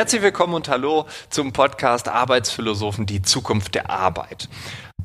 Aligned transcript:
Herzlich 0.00 0.22
willkommen 0.22 0.54
und 0.54 0.66
hallo 0.70 1.04
zum 1.28 1.52
Podcast 1.52 2.08
Arbeitsphilosophen, 2.08 3.04
die 3.04 3.20
Zukunft 3.20 3.74
der 3.74 3.90
Arbeit. 3.90 4.48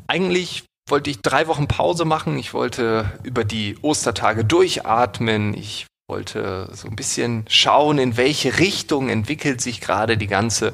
Eigentlich 0.07 0.63
wollte 0.89 1.09
ich 1.09 1.21
drei 1.21 1.49
Wochen 1.49 1.67
Pause 1.67 2.05
machen. 2.05 2.37
Ich 2.37 2.53
wollte 2.53 3.19
über 3.23 3.43
die 3.43 3.77
Ostertage 3.81 4.45
durchatmen. 4.45 5.53
Ich 5.53 5.85
wollte 6.09 6.69
so 6.71 6.87
ein 6.87 6.95
bisschen 6.95 7.43
schauen, 7.49 7.97
in 7.97 8.15
welche 8.15 8.57
Richtung 8.57 9.09
entwickelt 9.09 9.59
sich 9.59 9.81
gerade 9.81 10.17
die 10.17 10.27
ganze 10.27 10.71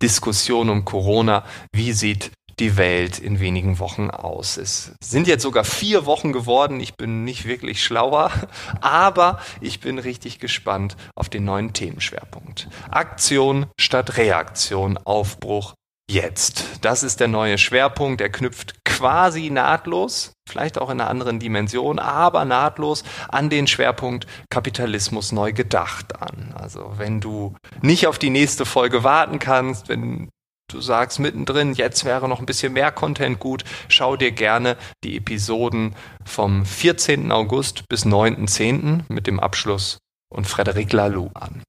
Diskussion 0.00 0.70
um 0.70 0.84
Corona. 0.84 1.44
Wie 1.72 1.92
sieht 1.92 2.30
die 2.58 2.76
Welt 2.76 3.18
in 3.18 3.40
wenigen 3.40 3.78
Wochen 3.78 4.10
aus. 4.10 4.56
Es 4.56 4.92
sind 5.02 5.26
jetzt 5.26 5.42
sogar 5.42 5.64
vier 5.64 6.06
Wochen 6.06 6.32
geworden. 6.32 6.80
Ich 6.80 6.94
bin 6.94 7.24
nicht 7.24 7.46
wirklich 7.46 7.84
schlauer, 7.84 8.30
aber 8.80 9.40
ich 9.60 9.80
bin 9.80 9.98
richtig 9.98 10.38
gespannt 10.38 10.96
auf 11.14 11.28
den 11.28 11.44
neuen 11.44 11.72
Themenschwerpunkt. 11.72 12.68
Aktion 12.90 13.66
statt 13.78 14.16
Reaktion, 14.16 14.98
Aufbruch 14.98 15.74
jetzt. 16.08 16.64
Das 16.80 17.02
ist 17.02 17.20
der 17.20 17.28
neue 17.28 17.58
Schwerpunkt. 17.58 18.20
Er 18.20 18.30
knüpft 18.30 18.84
quasi 18.84 19.50
nahtlos, 19.50 20.32
vielleicht 20.48 20.78
auch 20.78 20.88
in 20.88 21.00
einer 21.00 21.10
anderen 21.10 21.38
Dimension, 21.38 21.98
aber 21.98 22.44
nahtlos 22.44 23.04
an 23.28 23.50
den 23.50 23.66
Schwerpunkt 23.66 24.26
Kapitalismus 24.48 25.32
neu 25.32 25.52
gedacht 25.52 26.20
an. 26.22 26.54
Also 26.54 26.94
wenn 26.96 27.20
du 27.20 27.54
nicht 27.82 28.06
auf 28.06 28.18
die 28.18 28.30
nächste 28.30 28.64
Folge 28.64 29.04
warten 29.04 29.38
kannst, 29.38 29.88
wenn 29.88 30.30
du 30.68 30.80
sagst 30.80 31.18
mittendrin, 31.18 31.74
jetzt 31.74 32.04
wäre 32.04 32.28
noch 32.28 32.40
ein 32.40 32.46
bisschen 32.46 32.72
mehr 32.72 32.92
Content 32.92 33.38
gut, 33.38 33.64
schau 33.88 34.16
dir 34.16 34.32
gerne 34.32 34.76
die 35.04 35.16
Episoden 35.16 35.94
vom 36.24 36.64
14. 36.64 37.30
August 37.32 37.88
bis 37.88 38.04
9.10. 38.04 39.02
mit 39.08 39.26
dem 39.26 39.40
Abschluss 39.40 39.98
und 40.28 40.46
Frederic 40.46 40.92
Laloux 40.92 41.30
an. 41.34 41.62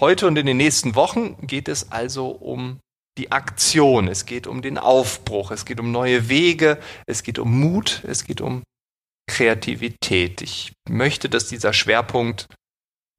Heute 0.00 0.26
und 0.26 0.36
in 0.36 0.46
den 0.46 0.56
nächsten 0.56 0.96
Wochen 0.96 1.46
geht 1.46 1.68
es 1.68 1.92
also 1.92 2.28
um 2.28 2.80
die 3.16 3.30
Aktion, 3.30 4.08
es 4.08 4.26
geht 4.26 4.46
um 4.46 4.60
den 4.60 4.76
Aufbruch, 4.76 5.50
es 5.50 5.64
geht 5.64 5.78
um 5.78 5.92
neue 5.92 6.28
Wege, 6.28 6.78
es 7.06 7.22
geht 7.22 7.38
um 7.38 7.60
Mut, 7.60 8.02
es 8.06 8.24
geht 8.24 8.40
um 8.40 8.64
Kreativität. 9.28 10.42
Ich 10.42 10.72
möchte, 10.88 11.28
dass 11.28 11.48
dieser 11.48 11.72
Schwerpunkt 11.72 12.46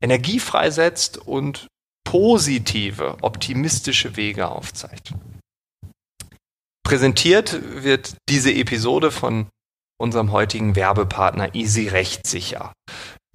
Energie 0.04 0.40
freisetzt 0.40 1.18
und 1.18 1.68
positive, 2.06 3.18
optimistische 3.22 4.16
Wege 4.16 4.48
aufzeigt. 4.48 5.14
Präsentiert 6.86 7.60
wird 7.84 8.16
diese 8.30 8.54
Episode 8.54 9.12
von 9.12 9.48
unserem 10.00 10.32
heutigen 10.32 10.76
Werbepartner 10.76 11.56
Easy 11.56 11.88
Rechtssicher. 11.88 12.72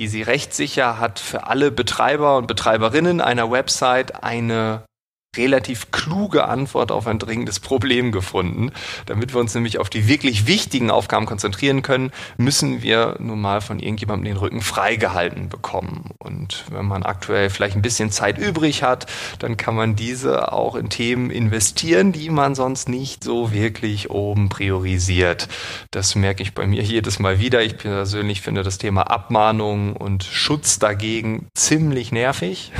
Easy 0.00 0.22
Rechtssicher 0.22 0.98
hat 0.98 1.18
für 1.18 1.46
alle 1.46 1.70
Betreiber 1.70 2.38
und 2.38 2.46
Betreiberinnen 2.46 3.20
einer 3.20 3.50
Website 3.50 4.22
eine 4.22 4.86
relativ 5.36 5.92
kluge 5.92 6.46
Antwort 6.46 6.90
auf 6.90 7.06
ein 7.06 7.20
dringendes 7.20 7.60
Problem 7.60 8.10
gefunden. 8.10 8.72
Damit 9.06 9.32
wir 9.32 9.40
uns 9.40 9.54
nämlich 9.54 9.78
auf 9.78 9.88
die 9.88 10.08
wirklich 10.08 10.48
wichtigen 10.48 10.90
Aufgaben 10.90 11.26
konzentrieren 11.26 11.82
können, 11.82 12.10
müssen 12.36 12.82
wir 12.82 13.14
nun 13.20 13.40
mal 13.40 13.60
von 13.60 13.78
irgendjemandem 13.78 14.24
den 14.24 14.36
Rücken 14.36 14.60
freigehalten 14.60 15.48
bekommen. 15.48 16.10
Und 16.18 16.64
wenn 16.70 16.84
man 16.84 17.04
aktuell 17.04 17.48
vielleicht 17.48 17.76
ein 17.76 17.82
bisschen 17.82 18.10
Zeit 18.10 18.38
übrig 18.38 18.82
hat, 18.82 19.06
dann 19.38 19.56
kann 19.56 19.76
man 19.76 19.94
diese 19.94 20.52
auch 20.52 20.74
in 20.74 20.90
Themen 20.90 21.30
investieren, 21.30 22.10
die 22.10 22.28
man 22.28 22.56
sonst 22.56 22.88
nicht 22.88 23.22
so 23.22 23.52
wirklich 23.52 24.10
oben 24.10 24.48
priorisiert. 24.48 25.46
Das 25.92 26.16
merke 26.16 26.42
ich 26.42 26.54
bei 26.54 26.66
mir 26.66 26.82
jedes 26.82 27.20
Mal 27.20 27.38
wieder. 27.38 27.62
Ich 27.62 27.78
persönlich 27.78 28.40
finde 28.40 28.64
das 28.64 28.78
Thema 28.78 29.02
Abmahnung 29.02 29.94
und 29.94 30.24
Schutz 30.24 30.80
dagegen 30.80 31.46
ziemlich 31.54 32.10
nervig. 32.10 32.72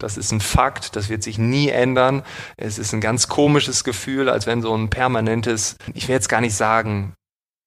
Das 0.00 0.16
ist 0.16 0.32
ein 0.32 0.40
Fakt, 0.40 0.96
das 0.96 1.08
wird 1.08 1.22
sich 1.22 1.38
nie 1.38 1.68
ändern 1.68 1.83
ändern. 1.84 2.22
Es 2.56 2.78
ist 2.78 2.94
ein 2.94 3.00
ganz 3.00 3.28
komisches 3.28 3.84
Gefühl, 3.84 4.28
als 4.30 4.46
wenn 4.46 4.62
so 4.62 4.74
ein 4.74 4.88
permanentes, 4.88 5.76
ich 5.92 6.08
will 6.08 6.14
jetzt 6.14 6.28
gar 6.28 6.40
nicht 6.40 6.56
sagen, 6.56 7.12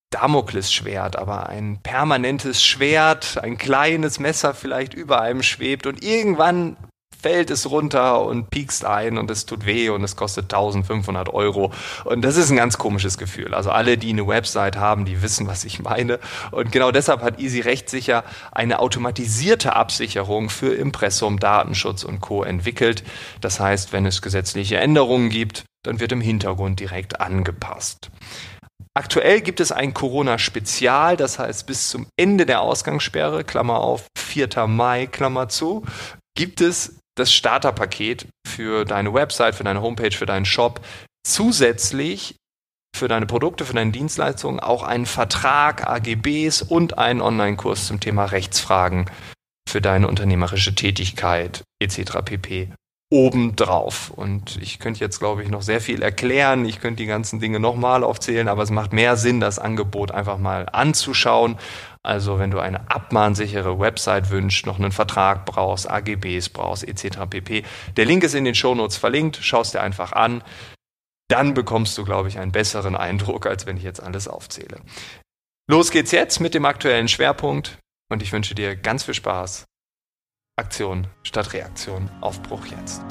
Damoklesschwert, 0.10 1.18
aber 1.18 1.50
ein 1.50 1.80
permanentes 1.84 2.64
Schwert, 2.64 3.38
ein 3.44 3.58
kleines 3.58 4.20
Messer 4.20 4.54
vielleicht 4.54 4.94
über 4.94 5.22
einem 5.22 5.44
schwebt 5.44 5.86
und 5.86 6.02
irgendwann 6.02 6.78
fällt 7.20 7.50
es 7.50 7.70
runter 7.70 8.22
und 8.24 8.50
piekst 8.50 8.86
ein 8.86 9.18
und 9.18 9.30
es 9.32 9.46
tut 9.46 9.66
weh 9.66 9.90
und 9.90 10.04
es 10.04 10.16
kostet 10.16 10.46
1500 10.46 11.30
Euro. 11.34 11.72
Und 12.06 12.22
das 12.22 12.38
ist 12.38 12.50
ein 12.50 12.58
ganz 12.58 12.78
komisches 12.78 13.18
Gefühl. 13.18 13.54
Also 13.54 13.72
alle, 13.72 13.98
die 13.98 14.10
eine 14.10 14.28
Website 14.28 14.78
haben, 14.78 15.06
die 15.06 15.22
wissen, 15.22 15.48
was 15.48 15.66
ich 15.66 15.82
meine. 15.82 16.20
Und 16.52 16.72
genau 16.72 16.92
deshalb 16.92 17.22
hat 17.22 17.40
Easy 17.40 17.62
rechtssicher 17.62 18.24
eine 18.52 18.80
automatisierte 18.80 19.76
Absicherung 19.76 20.50
für 20.50 20.74
Impressum, 20.74 21.40
Datenschutz 21.40 22.04
und 22.04 22.22
Co. 22.22 22.44
entwickelt. 22.44 23.04
Das 23.42 23.60
heißt, 23.60 23.94
wenn 23.94 24.06
es 24.06 24.22
gesetzliche 24.22 24.78
Änderungen 24.78 25.30
gibt, 25.30 25.66
dann 25.84 26.00
wird 26.00 26.12
im 26.12 26.22
Hintergrund 26.22 26.80
direkt 26.80 27.22
angepasst. 27.22 28.10
Aktuell 28.98 29.42
gibt 29.42 29.60
es 29.60 29.72
ein 29.72 29.94
Corona-Spezial, 29.94 31.18
das 31.18 31.38
heißt 31.38 31.68
bis 31.68 31.90
zum 31.90 32.08
Ende 32.18 32.48
der 32.48 32.62
Ausgangssperre, 32.62 33.44
Klammer 33.44 33.80
auf, 33.80 34.08
4. 34.18 34.66
Mai, 34.66 35.06
Klammer 35.06 35.50
zu, 35.50 35.86
gibt 36.36 36.62
es 36.62 36.97
das 37.18 37.34
Starterpaket 37.34 38.28
für 38.48 38.86
deine 38.86 39.14
Website, 39.14 39.56
für 39.56 39.64
deine 39.64 39.82
Homepage, 39.82 40.12
für 40.12 40.26
deinen 40.26 40.46
Shop 40.46 40.82
zusätzlich 41.26 42.36
für 42.96 43.08
deine 43.08 43.28
Produkte, 43.28 43.66
für 43.66 43.74
deine 43.74 43.92
Dienstleistungen 43.92 44.60
auch 44.60 44.84
einen 44.84 45.06
Vertrag, 45.06 45.88
AGBs 45.88 46.64
und 46.64 46.98
einen 46.98 47.22
Online-Kurs 47.22 47.88
zum 47.88 48.00
Thema 48.00 48.26
Rechtsfragen 48.26 49.06
für 49.70 49.82
deine 49.82 50.08
unternehmerische 50.08 50.74
Tätigkeit 50.74 51.64
etc. 51.80 52.24
pp 52.26 52.70
obendrauf. 53.10 54.10
Und 54.10 54.58
ich 54.62 54.80
könnte 54.80 55.00
jetzt, 55.00 55.20
glaube 55.20 55.44
ich, 55.44 55.50
noch 55.50 55.62
sehr 55.62 55.80
viel 55.80 56.02
erklären. 56.02 56.66
Ich 56.66 56.82
könnte 56.82 57.04
die 57.04 57.08
ganzen 57.08 57.40
Dinge 57.40 57.60
nochmal 57.60 58.04
aufzählen, 58.04 58.48
aber 58.48 58.64
es 58.64 58.70
macht 58.70 58.92
mehr 58.92 59.16
Sinn, 59.16 59.40
das 59.40 59.60
Angebot 59.60 60.12
einfach 60.12 60.38
mal 60.38 60.68
anzuschauen. 60.72 61.58
Also 62.08 62.40
wenn 62.40 62.52
du 62.52 62.60
eine 62.60 62.90
abmahnsichere 62.90 63.80
Website 63.80 64.30
wünschst, 64.30 64.66
noch 64.66 64.80
einen 64.80 64.94
Vertrag 64.94 65.46
brauchst, 65.46 65.92
AGBs 65.92 66.48
brauchst, 66.48 66.88
etc. 66.88 67.28
pp. 67.30 67.66
Der 67.98 68.06
Link 68.06 68.24
ist 68.24 68.34
in 68.34 68.46
den 68.46 68.56
Shownotes 68.56 68.96
verlinkt, 68.96 69.36
schaust 69.36 69.74
dir 69.74 69.82
einfach 69.82 70.14
an. 70.14 70.42
Dann 71.28 71.54
bekommst 71.54 71.98
du, 71.98 72.06
glaube 72.06 72.30
ich, 72.30 72.40
einen 72.40 72.54
besseren 72.54 72.96
Eindruck, 72.96 73.46
als 73.46 73.66
wenn 73.66 73.76
ich 73.76 73.84
jetzt 73.84 74.02
alles 74.02 74.30
aufzähle. 74.30 74.80
Los 75.70 75.92
geht's 75.92 76.12
jetzt 76.12 76.40
mit 76.40 76.54
dem 76.54 76.64
aktuellen 76.64 77.10
Schwerpunkt 77.10 77.78
und 78.10 78.24
ich 78.24 78.32
wünsche 78.32 78.56
dir 78.56 78.78
ganz 78.78 79.04
viel 79.04 79.14
Spaß 79.14 79.66
Aktion 80.56 81.08
statt 81.24 81.52
Reaktion. 81.52 82.10
Aufbruch 82.22 82.66
jetzt. 82.68 83.02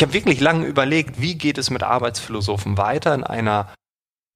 Ich 0.00 0.02
habe 0.02 0.14
wirklich 0.14 0.40
lange 0.40 0.64
überlegt, 0.64 1.20
wie 1.20 1.34
geht 1.34 1.58
es 1.58 1.68
mit 1.68 1.82
Arbeitsphilosophen 1.82 2.78
weiter 2.78 3.14
in 3.14 3.22
einer 3.22 3.70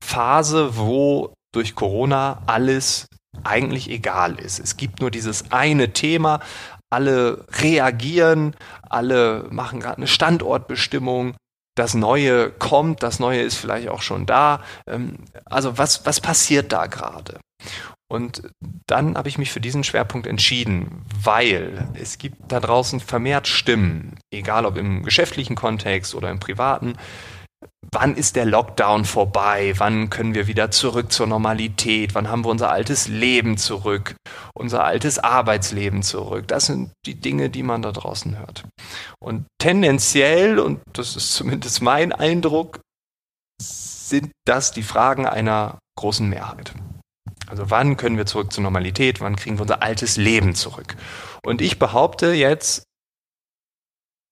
Phase, 0.04 0.76
wo 0.76 1.32
durch 1.54 1.74
Corona 1.74 2.42
alles 2.44 3.06
eigentlich 3.44 3.88
egal 3.88 4.38
ist. 4.38 4.58
Es 4.58 4.76
gibt 4.76 5.00
nur 5.00 5.10
dieses 5.10 5.52
eine 5.52 5.94
Thema, 5.94 6.40
alle 6.90 7.46
reagieren, 7.62 8.54
alle 8.90 9.46
machen 9.48 9.80
gerade 9.80 9.96
eine 9.96 10.06
Standortbestimmung, 10.06 11.34
das 11.74 11.94
Neue 11.94 12.50
kommt, 12.50 13.02
das 13.02 13.18
Neue 13.18 13.40
ist 13.40 13.56
vielleicht 13.56 13.88
auch 13.88 14.02
schon 14.02 14.26
da. 14.26 14.62
Ähm, 14.86 15.16
also 15.46 15.78
was, 15.78 16.04
was 16.04 16.20
passiert 16.20 16.72
da 16.72 16.88
gerade? 16.88 17.40
Und 18.10 18.50
dann 18.86 19.16
habe 19.16 19.28
ich 19.28 19.38
mich 19.38 19.50
für 19.50 19.60
diesen 19.60 19.82
Schwerpunkt 19.82 20.26
entschieden, 20.26 21.04
weil 21.22 21.88
es 21.94 22.18
gibt 22.18 22.52
da 22.52 22.60
draußen 22.60 23.00
vermehrt 23.00 23.48
Stimmen, 23.48 24.18
egal 24.32 24.66
ob 24.66 24.76
im 24.76 25.02
geschäftlichen 25.02 25.56
Kontext 25.56 26.14
oder 26.14 26.30
im 26.30 26.38
privaten, 26.38 26.96
wann 27.90 28.14
ist 28.16 28.36
der 28.36 28.44
Lockdown 28.44 29.04
vorbei? 29.04 29.74
Wann 29.78 30.10
können 30.10 30.34
wir 30.34 30.46
wieder 30.46 30.70
zurück 30.70 31.12
zur 31.12 31.26
Normalität? 31.26 32.14
Wann 32.14 32.28
haben 32.28 32.44
wir 32.44 32.50
unser 32.50 32.70
altes 32.70 33.08
Leben 33.08 33.56
zurück? 33.56 34.16
Unser 34.54 34.84
altes 34.84 35.18
Arbeitsleben 35.18 36.02
zurück? 36.02 36.48
Das 36.48 36.66
sind 36.66 36.90
die 37.06 37.14
Dinge, 37.14 37.50
die 37.50 37.62
man 37.62 37.82
da 37.82 37.92
draußen 37.92 38.38
hört. 38.38 38.64
Und 39.18 39.46
tendenziell, 39.58 40.58
und 40.58 40.80
das 40.92 41.16
ist 41.16 41.34
zumindest 41.34 41.82
mein 41.82 42.12
Eindruck, 42.12 42.80
sind 43.60 44.30
das 44.44 44.72
die 44.72 44.82
Fragen 44.82 45.26
einer 45.26 45.78
großen 45.96 46.28
Mehrheit. 46.28 46.74
Also 47.46 47.70
wann 47.70 47.96
können 47.96 48.16
wir 48.16 48.26
zurück 48.26 48.52
zur 48.52 48.62
Normalität? 48.62 49.20
Wann 49.20 49.36
kriegen 49.36 49.56
wir 49.56 49.62
unser 49.62 49.82
altes 49.82 50.16
Leben 50.16 50.54
zurück? 50.54 50.96
Und 51.42 51.60
ich 51.60 51.78
behaupte 51.78 52.32
jetzt, 52.32 52.84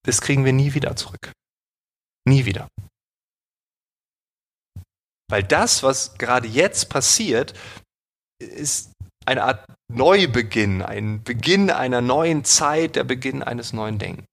das 0.04 0.20
kriegen 0.20 0.44
wir 0.44 0.52
nie 0.52 0.74
wieder 0.74 0.96
zurück. 0.96 1.32
Nie 2.26 2.44
wieder. 2.44 2.68
Weil 5.30 5.42
das, 5.42 5.82
was 5.82 6.18
gerade 6.18 6.48
jetzt 6.48 6.88
passiert, 6.88 7.58
ist 8.38 8.92
eine 9.24 9.44
Art 9.44 9.64
Neubeginn, 9.90 10.82
ein 10.82 11.22
Beginn 11.22 11.70
einer 11.70 12.00
neuen 12.00 12.44
Zeit, 12.44 12.96
der 12.96 13.04
Beginn 13.04 13.42
eines 13.42 13.72
neuen 13.72 13.98
Denkens. 13.98 14.26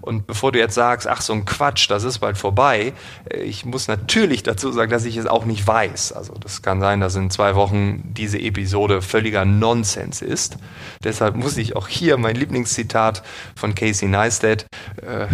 Und 0.00 0.26
bevor 0.26 0.52
du 0.52 0.58
jetzt 0.58 0.74
sagst, 0.74 1.06
ach 1.08 1.20
so 1.20 1.32
ein 1.32 1.44
Quatsch, 1.44 1.90
das 1.90 2.04
ist 2.04 2.18
bald 2.18 2.38
vorbei, 2.38 2.92
äh, 3.30 3.38
ich 3.42 3.64
muss 3.64 3.88
natürlich 3.88 4.42
dazu 4.42 4.70
sagen, 4.72 4.90
dass 4.90 5.04
ich 5.04 5.16
es 5.16 5.26
auch 5.26 5.44
nicht 5.44 5.66
weiß. 5.66 6.12
Also 6.12 6.34
das 6.34 6.62
kann 6.62 6.80
sein, 6.80 7.00
dass 7.00 7.14
in 7.16 7.30
zwei 7.30 7.54
Wochen 7.54 8.02
diese 8.14 8.38
Episode 8.38 9.02
völliger 9.02 9.44
Nonsens 9.44 10.22
ist. 10.22 10.58
Deshalb 11.02 11.36
muss 11.36 11.56
ich 11.56 11.76
auch 11.76 11.88
hier 11.88 12.16
mein 12.16 12.36
Lieblingszitat 12.36 13.22
von 13.56 13.74
Casey 13.74 14.08
Neistat 14.08 14.66
äh, 15.02 15.26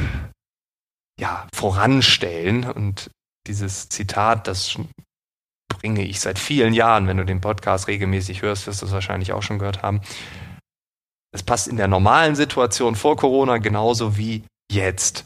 ja, 1.20 1.46
voranstellen. 1.54 2.64
Und 2.64 3.10
dieses 3.46 3.88
Zitat, 3.88 4.46
das 4.46 4.76
bringe 5.68 6.04
ich 6.04 6.20
seit 6.20 6.38
vielen 6.38 6.74
Jahren. 6.74 7.06
Wenn 7.06 7.16
du 7.16 7.24
den 7.24 7.40
Podcast 7.40 7.88
regelmäßig 7.88 8.42
hörst, 8.42 8.66
wirst 8.66 8.82
du 8.82 8.86
es 8.86 8.92
wahrscheinlich 8.92 9.32
auch 9.32 9.42
schon 9.42 9.58
gehört 9.58 9.82
haben. 9.82 10.00
Es 11.34 11.42
passt 11.42 11.68
in 11.68 11.76
der 11.76 11.88
normalen 11.88 12.34
Situation 12.36 12.94
vor 12.94 13.16
Corona 13.16 13.58
genauso 13.58 14.16
wie 14.16 14.44
jetzt. 14.70 15.24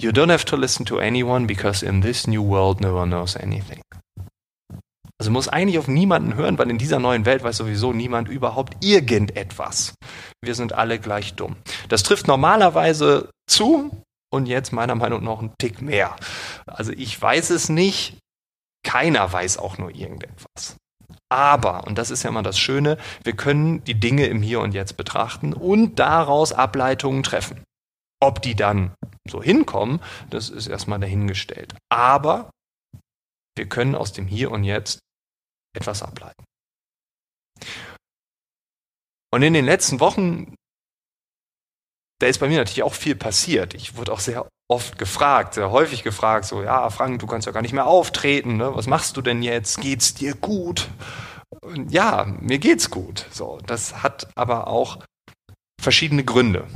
You 0.00 0.10
don't 0.10 0.30
have 0.30 0.44
to 0.44 0.56
listen 0.56 0.84
to 0.86 0.98
anyone 0.98 1.46
because 1.46 1.84
in 1.84 2.02
this 2.02 2.26
new 2.26 2.46
world 2.46 2.80
no 2.80 2.94
one 2.96 3.08
knows 3.08 3.36
anything. 3.36 3.80
Also 5.18 5.30
muss 5.30 5.48
eigentlich 5.48 5.78
auf 5.78 5.88
niemanden 5.88 6.34
hören, 6.34 6.58
weil 6.58 6.70
in 6.70 6.76
dieser 6.76 6.98
neuen 6.98 7.24
Welt 7.24 7.42
weiß 7.42 7.56
sowieso 7.56 7.92
niemand 7.92 8.28
überhaupt 8.28 8.84
irgendetwas. 8.84 9.94
Wir 10.44 10.54
sind 10.54 10.74
alle 10.74 10.98
gleich 10.98 11.34
dumm. 11.34 11.56
Das 11.88 12.02
trifft 12.02 12.28
normalerweise 12.28 13.30
zu 13.48 13.90
und 14.30 14.46
jetzt 14.46 14.72
meiner 14.72 14.94
Meinung 14.94 15.24
nach 15.24 15.38
einen 15.38 15.54
Tick 15.58 15.80
mehr. 15.80 16.14
Also 16.66 16.92
ich 16.92 17.20
weiß 17.20 17.50
es 17.50 17.70
nicht, 17.70 18.18
keiner 18.84 19.32
weiß 19.32 19.56
auch 19.56 19.78
nur 19.78 19.90
irgendetwas. 19.90 20.76
Aber, 21.28 21.86
und 21.86 21.98
das 21.98 22.10
ist 22.10 22.22
ja 22.22 22.30
immer 22.30 22.42
das 22.42 22.58
Schöne, 22.58 22.98
wir 23.24 23.34
können 23.34 23.82
die 23.84 23.98
Dinge 23.98 24.26
im 24.26 24.42
Hier 24.42 24.60
und 24.60 24.72
Jetzt 24.72 24.96
betrachten 24.96 25.52
und 25.52 25.98
daraus 25.98 26.52
Ableitungen 26.52 27.22
treffen. 27.22 27.64
Ob 28.20 28.40
die 28.42 28.54
dann 28.54 28.94
so 29.28 29.42
hinkommen, 29.42 30.00
das 30.30 30.50
ist 30.50 30.68
erstmal 30.68 31.00
dahingestellt. 31.00 31.74
Aber 31.90 32.50
wir 33.56 33.68
können 33.68 33.94
aus 33.94 34.12
dem 34.12 34.26
Hier 34.26 34.50
und 34.50 34.64
Jetzt 34.64 35.00
etwas 35.74 36.02
ableiten. 36.02 36.44
Und 39.32 39.42
in 39.42 39.52
den 39.52 39.64
letzten 39.64 40.00
Wochen, 40.00 40.54
da 42.20 42.26
ist 42.26 42.38
bei 42.38 42.48
mir 42.48 42.58
natürlich 42.58 42.84
auch 42.84 42.94
viel 42.94 43.16
passiert. 43.16 43.74
Ich 43.74 43.96
wurde 43.96 44.12
auch 44.12 44.20
sehr 44.20 44.48
oft 44.68 44.98
gefragt, 44.98 45.54
sehr 45.54 45.70
häufig 45.70 46.02
gefragt, 46.02 46.46
so, 46.46 46.62
ja, 46.62 46.90
Frank, 46.90 47.20
du 47.20 47.26
kannst 47.26 47.46
ja 47.46 47.52
gar 47.52 47.62
nicht 47.62 47.72
mehr 47.72 47.86
auftreten, 47.86 48.56
ne? 48.56 48.74
was 48.74 48.86
machst 48.86 49.16
du 49.16 49.22
denn 49.22 49.42
jetzt? 49.42 49.80
Geht's 49.80 50.14
dir 50.14 50.34
gut? 50.34 50.88
Und 51.62 51.92
ja, 51.92 52.26
mir 52.40 52.58
geht's 52.58 52.90
gut. 52.90 53.26
So, 53.30 53.58
das 53.66 54.02
hat 54.02 54.28
aber 54.34 54.66
auch 54.66 54.98
verschiedene 55.80 56.24
Gründe. 56.24 56.66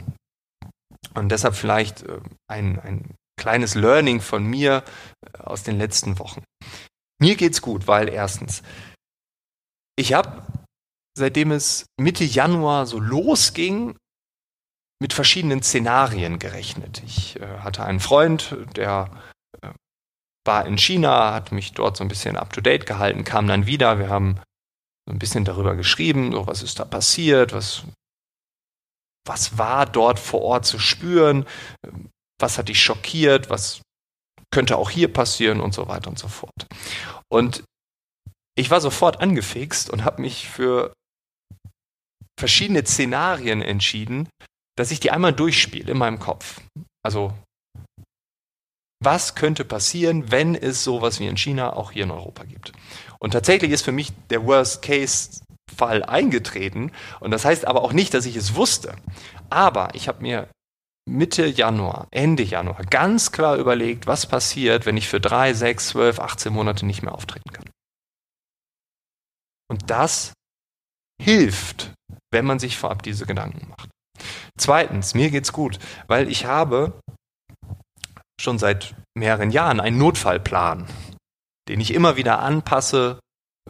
Und 1.14 1.30
deshalb 1.30 1.56
vielleicht 1.56 2.02
äh, 2.02 2.20
ein, 2.48 2.78
ein 2.78 3.14
kleines 3.36 3.74
Learning 3.74 4.20
von 4.20 4.44
mir 4.44 4.84
äh, 5.26 5.38
aus 5.38 5.62
den 5.62 5.78
letzten 5.78 6.18
Wochen. 6.18 6.44
Mir 7.20 7.36
geht's 7.36 7.60
gut, 7.60 7.86
weil 7.86 8.08
erstens, 8.08 8.62
ich 9.96 10.12
habe, 10.12 10.42
seitdem 11.16 11.50
es 11.50 11.86
Mitte 12.00 12.24
Januar 12.24 12.86
so 12.86 12.98
losging, 12.98 13.96
mit 15.00 15.12
verschiedenen 15.12 15.62
Szenarien 15.62 16.38
gerechnet. 16.38 17.02
Ich 17.04 17.40
äh, 17.40 17.58
hatte 17.60 17.84
einen 17.84 18.00
Freund, 18.00 18.56
der 18.76 19.10
äh, 19.62 19.70
war 20.46 20.66
in 20.66 20.78
China, 20.78 21.32
hat 21.34 21.52
mich 21.52 21.72
dort 21.72 21.96
so 21.96 22.04
ein 22.04 22.08
bisschen 22.08 22.36
up-to-date 22.36 22.86
gehalten, 22.86 23.24
kam 23.24 23.48
dann 23.48 23.66
wieder. 23.66 23.98
Wir 23.98 24.10
haben 24.10 24.38
so 25.06 25.14
ein 25.14 25.18
bisschen 25.18 25.44
darüber 25.44 25.74
geschrieben, 25.74 26.32
so 26.32 26.46
was 26.46 26.62
ist 26.62 26.78
da 26.78 26.84
passiert, 26.84 27.52
was, 27.52 27.84
was 29.26 29.58
war 29.58 29.86
dort 29.86 30.18
vor 30.18 30.42
Ort 30.42 30.66
zu 30.66 30.78
spüren, 30.78 31.46
was 32.38 32.58
hat 32.58 32.68
dich 32.68 32.82
schockiert, 32.82 33.48
was 33.48 33.80
könnte 34.52 34.76
auch 34.76 34.90
hier 34.90 35.12
passieren 35.12 35.60
und 35.60 35.72
so 35.74 35.88
weiter 35.88 36.10
und 36.10 36.18
so 36.18 36.28
fort. 36.28 36.66
Und 37.28 37.64
ich 38.56 38.70
war 38.70 38.80
sofort 38.80 39.20
angefixt 39.20 39.88
und 39.88 40.04
habe 40.04 40.20
mich 40.20 40.48
für 40.48 40.92
verschiedene 42.38 42.84
Szenarien 42.84 43.62
entschieden, 43.62 44.28
dass 44.80 44.90
ich 44.90 44.98
die 45.00 45.10
einmal 45.10 45.34
durchspiele 45.34 45.92
in 45.92 45.98
meinem 45.98 46.18
Kopf. 46.18 46.62
Also, 47.04 47.34
was 49.02 49.34
könnte 49.34 49.66
passieren, 49.66 50.30
wenn 50.30 50.54
es 50.54 50.82
sowas 50.82 51.20
wie 51.20 51.26
in 51.26 51.36
China 51.36 51.74
auch 51.74 51.92
hier 51.92 52.04
in 52.04 52.10
Europa 52.10 52.44
gibt? 52.44 52.72
Und 53.18 53.32
tatsächlich 53.32 53.72
ist 53.72 53.82
für 53.82 53.92
mich 53.92 54.10
der 54.30 54.46
Worst-Case-Fall 54.46 56.02
eingetreten. 56.02 56.92
Und 57.20 57.30
das 57.30 57.44
heißt 57.44 57.66
aber 57.66 57.82
auch 57.82 57.92
nicht, 57.92 58.14
dass 58.14 58.24
ich 58.24 58.36
es 58.36 58.54
wusste. 58.54 58.96
Aber 59.50 59.94
ich 59.94 60.08
habe 60.08 60.22
mir 60.22 60.48
Mitte 61.06 61.44
Januar, 61.44 62.08
Ende 62.10 62.42
Januar 62.42 62.82
ganz 62.84 63.32
klar 63.32 63.56
überlegt, 63.56 64.06
was 64.06 64.24
passiert, 64.24 64.86
wenn 64.86 64.96
ich 64.96 65.08
für 65.08 65.20
drei, 65.20 65.52
sechs, 65.52 65.88
zwölf, 65.88 66.18
18 66.18 66.54
Monate 66.54 66.86
nicht 66.86 67.02
mehr 67.02 67.14
auftreten 67.14 67.52
kann. 67.52 67.68
Und 69.68 69.90
das 69.90 70.32
hilft, 71.22 71.92
wenn 72.32 72.46
man 72.46 72.58
sich 72.58 72.78
vorab 72.78 73.02
diese 73.02 73.26
Gedanken 73.26 73.68
macht. 73.68 73.90
Zweitens, 74.58 75.14
mir 75.14 75.30
geht's 75.30 75.52
gut, 75.52 75.78
weil 76.06 76.28
ich 76.28 76.46
habe 76.46 76.92
schon 78.40 78.58
seit 78.58 78.94
mehreren 79.14 79.50
Jahren 79.50 79.80
einen 79.80 79.98
Notfallplan, 79.98 80.86
den 81.68 81.80
ich 81.80 81.94
immer 81.94 82.16
wieder 82.16 82.40
anpasse. 82.40 83.20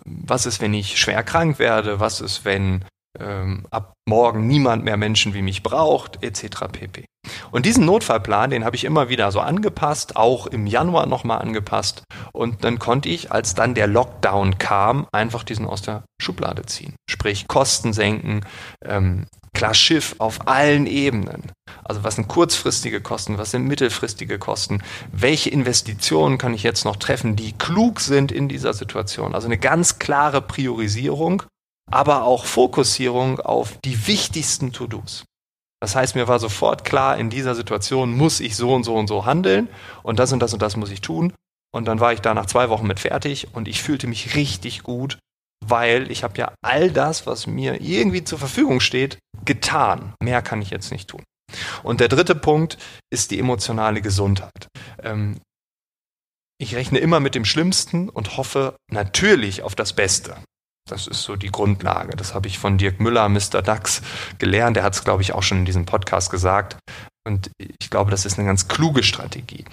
Was 0.05 0.47
ist, 0.47 0.61
wenn 0.61 0.75
ich 0.75 0.99
schwer 0.99 1.23
krank 1.23 1.59
werde? 1.59 2.01
Was 2.01 2.21
ist, 2.21 2.45
wenn 2.45 2.85
ähm, 3.19 3.67
ab 3.71 3.95
morgen 4.09 4.47
niemand 4.47 4.85
mehr 4.85 4.97
Menschen 4.97 5.35
wie 5.35 5.43
mich 5.43 5.63
braucht, 5.63 6.23
etc. 6.23 6.69
pp. 6.73 7.05
Und 7.51 7.67
diesen 7.67 7.85
Notfallplan, 7.85 8.51
den 8.51 8.65
habe 8.65 8.77
ich 8.77 8.85
immer 8.85 9.09
wieder 9.09 9.33
so 9.33 9.41
angepasst, 9.41 10.17
auch 10.17 10.47
im 10.47 10.67
Januar 10.67 11.07
nochmal 11.07 11.41
angepasst. 11.41 12.05
Und 12.33 12.65
dann 12.65 12.79
konnte 12.79 13.09
ich, 13.09 13.33
als 13.33 13.55
dann 13.55 13.75
der 13.75 13.87
Lockdown 13.87 14.59
kam, 14.59 15.07
einfach 15.13 15.43
diesen 15.43 15.67
aus 15.67 15.83
der 15.83 16.05
Schublade 16.21 16.65
ziehen. 16.67 16.95
Sprich, 17.09 17.49
Kosten 17.49 17.93
senken, 17.93 18.43
ähm, 18.85 19.27
klar 19.53 19.75
Schiff 19.75 20.15
auf 20.19 20.47
allen 20.49 20.87
Ebenen. 20.87 21.53
Also 21.85 22.05
was 22.05 22.17
sind 22.17 22.29
kurzfristige 22.29 23.01
Kosten, 23.01 23.39
was 23.39 23.51
sind 23.51 23.67
mittelfristige 23.67 24.39
Kosten, 24.39 24.83
welche 25.13 25.51
Investitionen 25.51 26.39
kann 26.39 26.55
ich 26.55 26.63
jetzt 26.63 26.85
noch 26.85 26.97
treffen, 26.97 27.37
die 27.37 27.53
klug 27.53 28.01
sind 28.01 28.33
in 28.33 28.49
dieser 28.49 28.75
Situation. 28.75 29.35
Also 29.35 29.47
eine 29.47 29.59
ganz 29.59 29.99
klare 29.99 30.41
Priorisierung, 30.41 31.43
aber 31.91 32.25
auch 32.25 32.45
Fokussierung 32.45 33.41
auf 33.41 33.79
die 33.85 34.07
wichtigsten 34.07 34.73
To-Dos. 34.73 35.25
Das 35.81 35.97
heißt, 35.97 36.15
mir 36.15 36.29
war 36.29 36.39
sofort 36.39 36.85
klar, 36.85 37.17
in 37.17 37.31
dieser 37.31 37.55
Situation 37.55 38.13
muss 38.13 38.41
ich 38.41 38.55
so 38.55 38.75
und 38.75 38.85
so 38.85 38.95
und 38.95 39.07
so 39.07 39.25
handeln 39.25 39.69
und 40.03 40.19
das 40.19 40.33
und 40.33 40.41
das 40.41 40.53
und 40.53 40.61
das 40.61 40.77
muss 40.77 40.91
ich 40.91 41.01
tun. 41.01 41.33
Und 41.73 41.87
dann 41.87 42.01
war 42.01 42.13
ich 42.13 42.21
da 42.21 42.35
nach 42.35 42.47
zwei 42.47 42.69
Wochen 42.69 42.87
mit 42.87 43.01
fertig 43.01 43.49
und 43.55 43.69
ich 43.69 43.83
fühlte 43.83 44.07
mich 44.07 44.35
richtig 44.35 44.83
gut, 44.83 45.19
weil 45.65 46.11
ich 46.11 46.23
habe 46.23 46.37
ja 46.37 46.53
all 46.63 46.91
das, 46.91 47.27
was 47.27 47.47
mir 47.47 47.81
irgendwie 47.81 48.25
zur 48.25 48.39
Verfügung 48.39 48.81
steht, 48.81 49.19
getan. 49.45 50.15
Mehr 50.21 50.43
kann 50.43 50.61
ich 50.61 50.71
jetzt 50.71 50.91
nicht 50.91 51.09
tun. 51.09 51.23
Und 51.83 52.01
der 52.01 52.09
dritte 52.09 52.35
Punkt 52.35 52.79
ist 53.11 53.31
die 53.31 53.39
emotionale 53.39 54.03
Gesundheit. 54.03 54.69
Ähm, 55.03 55.41
ich 56.61 56.75
rechne 56.75 56.99
immer 56.99 57.21
mit 57.21 57.35
dem 57.35 57.47
Schlimmsten 57.47 58.09
und 58.11 58.37
hoffe 58.37 58.77
natürlich 58.91 59.63
auf 59.63 59.75
das 59.75 59.95
Beste. 59.95 60.37
Das 60.91 61.07
ist 61.07 61.23
so 61.23 61.37
die 61.37 61.51
Grundlage. 61.51 62.17
Das 62.17 62.35
habe 62.35 62.49
ich 62.49 62.59
von 62.59 62.79
Dirk 62.79 63.01
Müller, 63.01 63.29
Mr. 63.29 63.63
Dax, 63.63 64.03
gelernt. 64.39 64.77
Der 64.77 64.85
hat 64.85 64.95
es, 64.95 65.05
glaube 65.05 65.23
ich, 65.23 65.33
auch 65.33 65.43
schon 65.43 65.59
in 65.59 65.65
diesem 65.65 65.87
Podcast 65.87 66.31
gesagt. 66.31 66.77
Und 67.27 67.51
ich 67.59 67.91
glaube, 67.91 68.11
das 68.11 68.25
ist 68.25 68.39
eine 68.39 68.47
ganz 68.47 68.69
kluge 68.69 69.03
Strategie. 69.03 69.65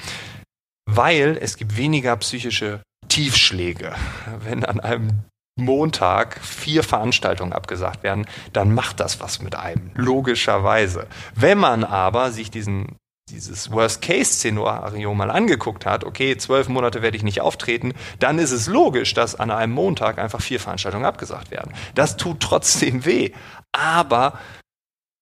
Weil 0.90 1.38
es 1.40 1.58
gibt 1.58 1.78
weniger 1.78 2.16
psychische 2.18 2.82
Tiefschläge. 3.08 3.96
Wenn 4.40 4.64
an 4.64 4.80
einem 4.80 5.24
Montag 5.60 6.40
vier 6.42 6.84
Veranstaltungen 6.84 7.52
abgesagt 7.52 8.04
werden, 8.04 8.28
dann 8.54 8.74
macht 8.74 9.00
das 9.00 9.20
was 9.20 9.42
mit 9.42 9.56
einem. 9.56 9.92
Logischerweise. 9.96 11.08
Wenn 11.36 11.58
man 11.58 11.84
aber 11.84 12.32
sich 12.32 12.52
diesen 12.52 12.96
dieses 13.30 13.72
Worst-Case-Szenario 13.72 15.14
mal 15.14 15.30
angeguckt 15.30 15.86
hat, 15.86 16.04
okay, 16.04 16.38
zwölf 16.38 16.70
Monate 16.70 17.02
werde 17.02 17.18
ich 17.18 17.24
nicht 17.24 17.42
auftreten, 17.42 17.94
dann 18.20 18.40
ist 18.40 18.52
es 18.52 18.68
logisch, 18.68 19.14
dass 19.14 19.36
an 19.36 19.52
einem 19.52 19.74
Montag 19.74 20.18
einfach 20.18 20.42
vier 20.42 20.60
Veranstaltungen 20.60 21.06
abgesagt 21.06 21.52
werden. 21.52 21.74
Das 21.94 22.18
tut 22.18 22.40
trotzdem 22.40 23.06
weh, 23.06 23.34
aber 23.74 24.40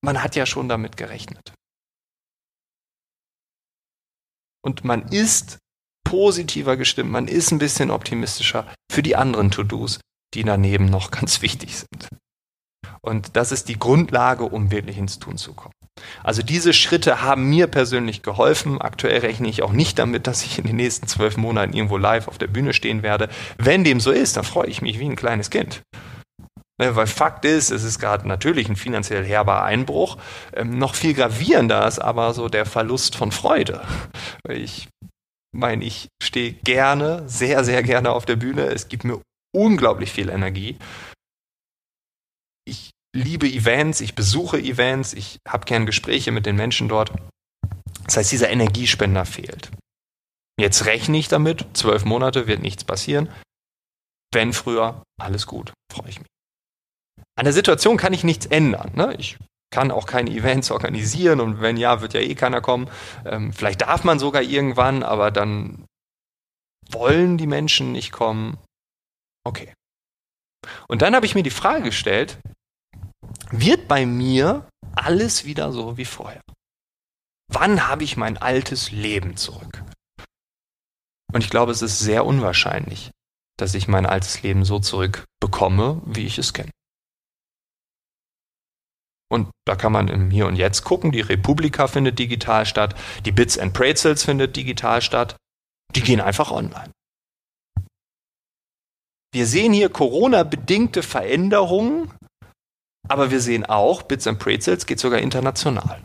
man 0.01 0.21
hat 0.21 0.35
ja 0.35 0.45
schon 0.45 0.69
damit 0.69 0.97
gerechnet. 0.97 1.53
Und 4.63 4.83
man 4.83 5.07
ist 5.09 5.59
positiver 6.03 6.77
gestimmt, 6.77 7.11
man 7.11 7.27
ist 7.27 7.51
ein 7.51 7.59
bisschen 7.59 7.91
optimistischer 7.91 8.71
für 8.91 9.03
die 9.03 9.15
anderen 9.15 9.51
To-Dos, 9.51 9.99
die 10.33 10.43
daneben 10.43 10.85
noch 10.85 11.11
ganz 11.19 11.41
wichtig 11.41 11.75
sind. 11.77 12.07
Und 13.01 13.35
das 13.35 13.51
ist 13.51 13.67
die 13.67 13.77
Grundlage, 13.77 14.45
um 14.45 14.71
wirklich 14.71 14.97
ins 14.97 15.19
Tun 15.19 15.37
zu 15.37 15.53
kommen. 15.53 15.73
Also 16.23 16.41
diese 16.41 16.73
Schritte 16.73 17.21
haben 17.21 17.49
mir 17.49 17.67
persönlich 17.67 18.21
geholfen. 18.21 18.81
Aktuell 18.81 19.19
rechne 19.19 19.47
ich 19.47 19.63
auch 19.63 19.71
nicht 19.71 19.97
damit, 19.99 20.27
dass 20.27 20.43
ich 20.43 20.57
in 20.57 20.65
den 20.65 20.75
nächsten 20.75 21.07
zwölf 21.07 21.37
Monaten 21.37 21.73
irgendwo 21.73 21.97
live 21.97 22.27
auf 22.27 22.37
der 22.37 22.47
Bühne 22.47 22.73
stehen 22.73 23.03
werde. 23.03 23.29
Wenn 23.57 23.83
dem 23.83 23.99
so 23.99 24.11
ist, 24.11 24.37
dann 24.37 24.43
freue 24.43 24.67
ich 24.67 24.81
mich 24.81 24.99
wie 24.99 25.05
ein 25.05 25.15
kleines 25.15 25.49
Kind. 25.49 25.81
Ne, 26.77 26.93
weil 26.97 27.07
Fakt 27.07 27.45
ist, 27.45 27.71
es 27.71 27.83
ist 27.83 27.99
gerade 27.99 28.27
natürlich 28.27 28.67
ein 28.67 28.75
finanziell 28.75 29.23
herber 29.23 29.63
Einbruch. 29.63 30.17
Ähm, 30.53 30.77
noch 30.77 30.95
viel 30.95 31.13
gravierender 31.13 31.87
ist 31.87 31.99
aber 31.99 32.33
so 32.33 32.49
der 32.49 32.65
Verlust 32.65 33.15
von 33.15 33.31
Freude. 33.31 33.81
Ich 34.49 34.89
meine, 35.53 35.85
ich 35.85 36.09
stehe 36.21 36.51
gerne, 36.51 37.23
sehr, 37.27 37.63
sehr 37.63 37.81
gerne 37.81 38.11
auf 38.11 38.25
der 38.25 38.35
Bühne. 38.35 38.65
Es 38.65 38.89
gibt 38.89 39.05
mir 39.05 39.21
unglaublich 39.55 40.11
viel 40.11 40.29
Energie. 40.29 40.77
Ich 42.67 42.91
liebe 43.15 43.47
Events, 43.47 44.01
ich 44.01 44.13
besuche 44.13 44.59
Events, 44.59 45.13
ich 45.13 45.39
habe 45.47 45.65
gern 45.65 45.85
Gespräche 45.85 46.31
mit 46.31 46.45
den 46.45 46.55
Menschen 46.55 46.89
dort. 46.89 47.11
Das 48.03 48.17
heißt, 48.17 48.31
dieser 48.31 48.49
Energiespender 48.49 49.25
fehlt. 49.25 49.71
Jetzt 50.59 50.85
rechne 50.85 51.17
ich 51.17 51.27
damit, 51.27 51.65
zwölf 51.73 52.05
Monate 52.05 52.47
wird 52.47 52.61
nichts 52.61 52.83
passieren. 52.83 53.29
Wenn 54.33 54.53
früher, 54.53 55.01
alles 55.19 55.47
gut, 55.47 55.73
freue 55.91 56.09
ich 56.09 56.19
mich. 56.19 56.27
An 57.37 57.45
der 57.45 57.53
Situation 57.53 57.97
kann 57.97 58.13
ich 58.13 58.23
nichts 58.23 58.45
ändern. 58.45 58.91
Ne? 58.95 59.15
Ich 59.17 59.37
kann 59.73 59.91
auch 59.91 60.05
keine 60.05 60.29
Events 60.29 60.71
organisieren 60.71 61.39
und 61.39 61.61
wenn 61.61 61.77
ja, 61.77 62.01
wird 62.01 62.13
ja 62.13 62.21
eh 62.21 62.35
keiner 62.35 62.61
kommen. 62.61 62.89
Ähm, 63.25 63.51
vielleicht 63.53 63.81
darf 63.81 64.03
man 64.03 64.19
sogar 64.19 64.41
irgendwann, 64.41 65.03
aber 65.03 65.31
dann 65.31 65.85
wollen 66.89 67.37
die 67.37 67.47
Menschen 67.47 67.91
nicht 67.91 68.11
kommen. 68.11 68.57
Okay. 69.45 69.73
Und 70.87 71.01
dann 71.01 71.15
habe 71.15 71.25
ich 71.25 71.35
mir 71.35 71.43
die 71.43 71.49
Frage 71.49 71.83
gestellt, 71.83 72.39
wird 73.51 73.87
bei 73.87 74.05
mir 74.05 74.67
alles 74.95 75.45
wieder 75.45 75.71
so 75.71 75.97
wie 75.97 76.05
vorher? 76.05 76.41
Wann 77.47 77.87
habe 77.87 78.03
ich 78.03 78.17
mein 78.17 78.37
altes 78.37 78.91
Leben 78.91 79.37
zurück? 79.37 79.83
Und 81.31 81.43
ich 81.43 81.49
glaube, 81.49 81.71
es 81.71 81.81
ist 81.81 81.99
sehr 81.99 82.25
unwahrscheinlich, 82.25 83.11
dass 83.57 83.75
ich 83.75 83.87
mein 83.87 84.05
altes 84.05 84.41
Leben 84.41 84.65
so 84.65 84.79
zurückbekomme, 84.79 86.01
wie 86.05 86.25
ich 86.25 86.37
es 86.37 86.53
kenne. 86.53 86.71
Und 89.29 89.49
da 89.65 89.75
kann 89.75 89.91
man 89.91 90.07
im 90.07 90.31
Hier 90.31 90.47
und 90.47 90.55
Jetzt 90.55 90.83
gucken. 90.83 91.11
Die 91.11 91.21
Republika 91.21 91.87
findet 91.87 92.19
digital 92.19 92.65
statt. 92.65 92.95
Die 93.25 93.31
Bits 93.31 93.57
and 93.57 93.73
Pretzels 93.73 94.23
findet 94.23 94.55
digital 94.55 95.01
statt. 95.01 95.35
Die 95.95 96.01
gehen 96.01 96.21
einfach 96.21 96.51
online. 96.51 96.91
Wir 99.33 99.47
sehen 99.47 99.73
hier 99.73 99.89
Corona-bedingte 99.89 101.03
Veränderungen, 101.03 102.13
aber 103.07 103.31
wir 103.31 103.39
sehen 103.39 103.65
auch, 103.65 104.03
Bits 104.03 104.27
and 104.27 104.39
Pretzels 104.39 104.85
geht 104.85 104.99
sogar 104.99 105.19
international. 105.19 106.01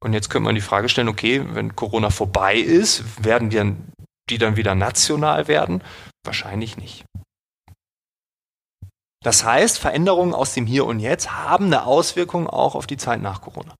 Und 0.00 0.12
jetzt 0.12 0.30
könnte 0.30 0.44
man 0.44 0.54
die 0.54 0.60
Frage 0.60 0.88
stellen, 0.88 1.08
okay, 1.08 1.42
wenn 1.54 1.74
Corona 1.74 2.10
vorbei 2.10 2.56
ist, 2.56 3.24
werden 3.24 3.50
die 3.50 3.56
dann, 3.56 3.92
die 4.30 4.38
dann 4.38 4.56
wieder 4.56 4.74
national 4.74 5.48
werden? 5.48 5.82
Wahrscheinlich 6.24 6.76
nicht. 6.76 7.04
Das 9.24 9.44
heißt, 9.44 9.78
Veränderungen 9.78 10.34
aus 10.34 10.54
dem 10.54 10.66
Hier 10.66 10.86
und 10.86 11.00
Jetzt 11.00 11.32
haben 11.32 11.66
eine 11.66 11.84
Auswirkung 11.84 12.46
auch 12.46 12.74
auf 12.76 12.86
die 12.86 12.96
Zeit 12.96 13.20
nach 13.20 13.40
Corona. 13.40 13.74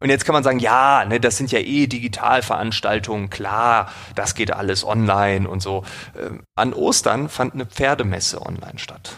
Und 0.00 0.10
jetzt 0.10 0.24
kann 0.24 0.34
man 0.34 0.44
sagen, 0.44 0.58
ja, 0.58 1.04
ne, 1.06 1.18
das 1.18 1.36
sind 1.36 1.50
ja 1.50 1.58
eh 1.58 1.86
Digitalveranstaltungen, 1.86 3.30
klar, 3.30 3.90
das 4.14 4.34
geht 4.34 4.52
alles 4.52 4.84
online 4.84 5.48
und 5.48 5.60
so. 5.60 5.84
Ähm, 6.18 6.44
an 6.54 6.74
Ostern 6.74 7.28
fand 7.28 7.54
eine 7.54 7.66
Pferdemesse 7.66 8.42
online 8.42 8.78
statt. 8.78 9.16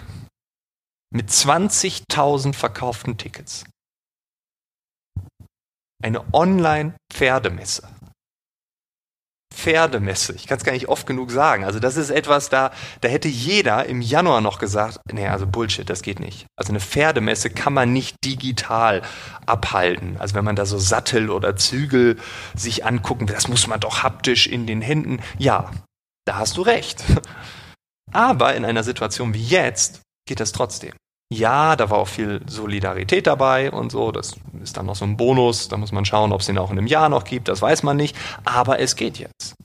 Mit 1.11 1.31
20.000 1.31 2.53
verkauften 2.53 3.17
Tickets. 3.17 3.65
Eine 6.03 6.23
Online-Pferdemesse. 6.35 7.89
Pferdemesse. 9.57 10.35
Ich 10.35 10.47
kann 10.47 10.59
es 10.59 10.65
gar 10.65 10.73
nicht 10.73 10.89
oft 10.89 11.07
genug 11.07 11.31
sagen. 11.31 11.65
Also 11.65 11.81
das 11.81 11.97
ist 11.97 12.11
etwas, 12.11 12.51
da, 12.51 12.73
da 13.01 13.09
hätte 13.09 13.29
jeder 13.29 13.87
im 13.87 14.03
Januar 14.03 14.41
noch 14.41 14.59
gesagt, 14.59 15.01
nee, 15.11 15.27
also 15.27 15.47
Bullshit, 15.47 15.89
das 15.89 16.03
geht 16.03 16.21
nicht. 16.21 16.47
Also 16.57 16.71
eine 16.71 16.81
Pferdemesse 16.81 17.49
kann 17.51 17.73
man 17.73 17.93
nicht 17.93 18.17
digital 18.25 19.03
abhalten. 19.47 20.17
Also 20.19 20.35
wenn 20.35 20.45
man 20.45 20.57
da 20.57 20.67
so 20.67 20.79
Sattel 20.79 21.31
oder 21.31 21.57
Zügel 21.57 22.19
sich 22.55 22.85
angucken, 22.85 23.27
das 23.27 23.49
muss 23.49 23.67
man 23.67 23.81
doch 23.81 24.03
haptisch 24.03 24.47
in 24.47 24.67
den 24.67 24.83
Händen. 24.83 25.23
Ja, 25.39 25.71
da 26.27 26.37
hast 26.37 26.59
du 26.59 26.63
recht. 26.63 27.03
Aber 28.13 28.55
in 28.55 28.65
einer 28.65 28.85
Situation 28.85 29.33
wie 29.33 29.43
jetzt 29.43 30.03
geht 30.27 30.41
das 30.41 30.53
trotzdem. 30.53 30.93
Ja, 31.33 31.75
da 31.75 31.91
war 31.91 31.99
auch 31.99 32.09
viel 32.09 32.41
Solidarität 32.47 33.27
dabei 33.27 33.73
und 33.73 33.91
so. 33.91 34.13
Das 34.13 34.37
ist 34.63 34.77
dann 34.77 34.87
noch 34.87 34.95
so 34.95 35.05
ein 35.05 35.17
Bonus. 35.17 35.69
Da 35.69 35.77
muss 35.77 35.91
man 35.91 36.05
schauen, 36.05 36.33
ob 36.33 36.41
es 36.41 36.47
den 36.47 36.59
auch 36.59 36.71
in 36.71 36.79
einem 36.79 36.87
Jahr 36.87 37.09
noch 37.09 37.25
gibt. 37.25 37.49
Das 37.49 37.61
weiß 37.61 37.83
man 37.83 37.97
nicht. 37.97 38.17
Aber 38.45 38.79
es 38.79 38.95
geht 38.95 39.19
jetzt. 39.19 39.57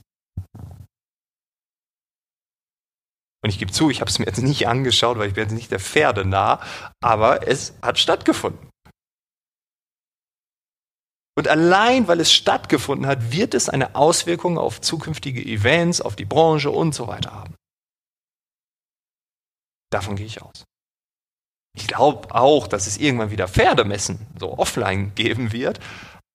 Und 3.44 3.50
ich 3.50 3.58
gebe 3.58 3.72
zu, 3.72 3.90
ich 3.90 4.00
habe 4.00 4.10
es 4.10 4.18
mir 4.18 4.26
jetzt 4.26 4.42
nicht 4.42 4.68
angeschaut, 4.68 5.18
weil 5.18 5.28
ich 5.28 5.34
bin 5.34 5.44
jetzt 5.44 5.52
nicht 5.52 5.70
der 5.70 5.80
Pferde 5.80 6.24
nah, 6.24 6.60
aber 7.00 7.46
es 7.46 7.74
hat 7.82 7.98
stattgefunden. 7.98 8.70
Und 11.36 11.48
allein, 11.48 12.06
weil 12.08 12.20
es 12.20 12.32
stattgefunden 12.32 13.06
hat, 13.06 13.32
wird 13.32 13.54
es 13.54 13.68
eine 13.68 13.96
Auswirkung 13.96 14.58
auf 14.58 14.80
zukünftige 14.80 15.42
Events, 15.42 16.00
auf 16.00 16.14
die 16.14 16.24
Branche 16.24 16.70
und 16.70 16.94
so 16.94 17.08
weiter 17.08 17.32
haben. 17.32 17.54
Davon 19.92 20.16
gehe 20.16 20.26
ich 20.26 20.42
aus. 20.42 20.64
Ich 21.76 21.86
glaube 21.86 22.34
auch, 22.34 22.66
dass 22.66 22.86
es 22.86 22.98
irgendwann 22.98 23.30
wieder 23.30 23.48
Pferdemessen 23.48 24.26
so 24.38 24.58
offline 24.58 25.14
geben 25.14 25.52
wird, 25.52 25.80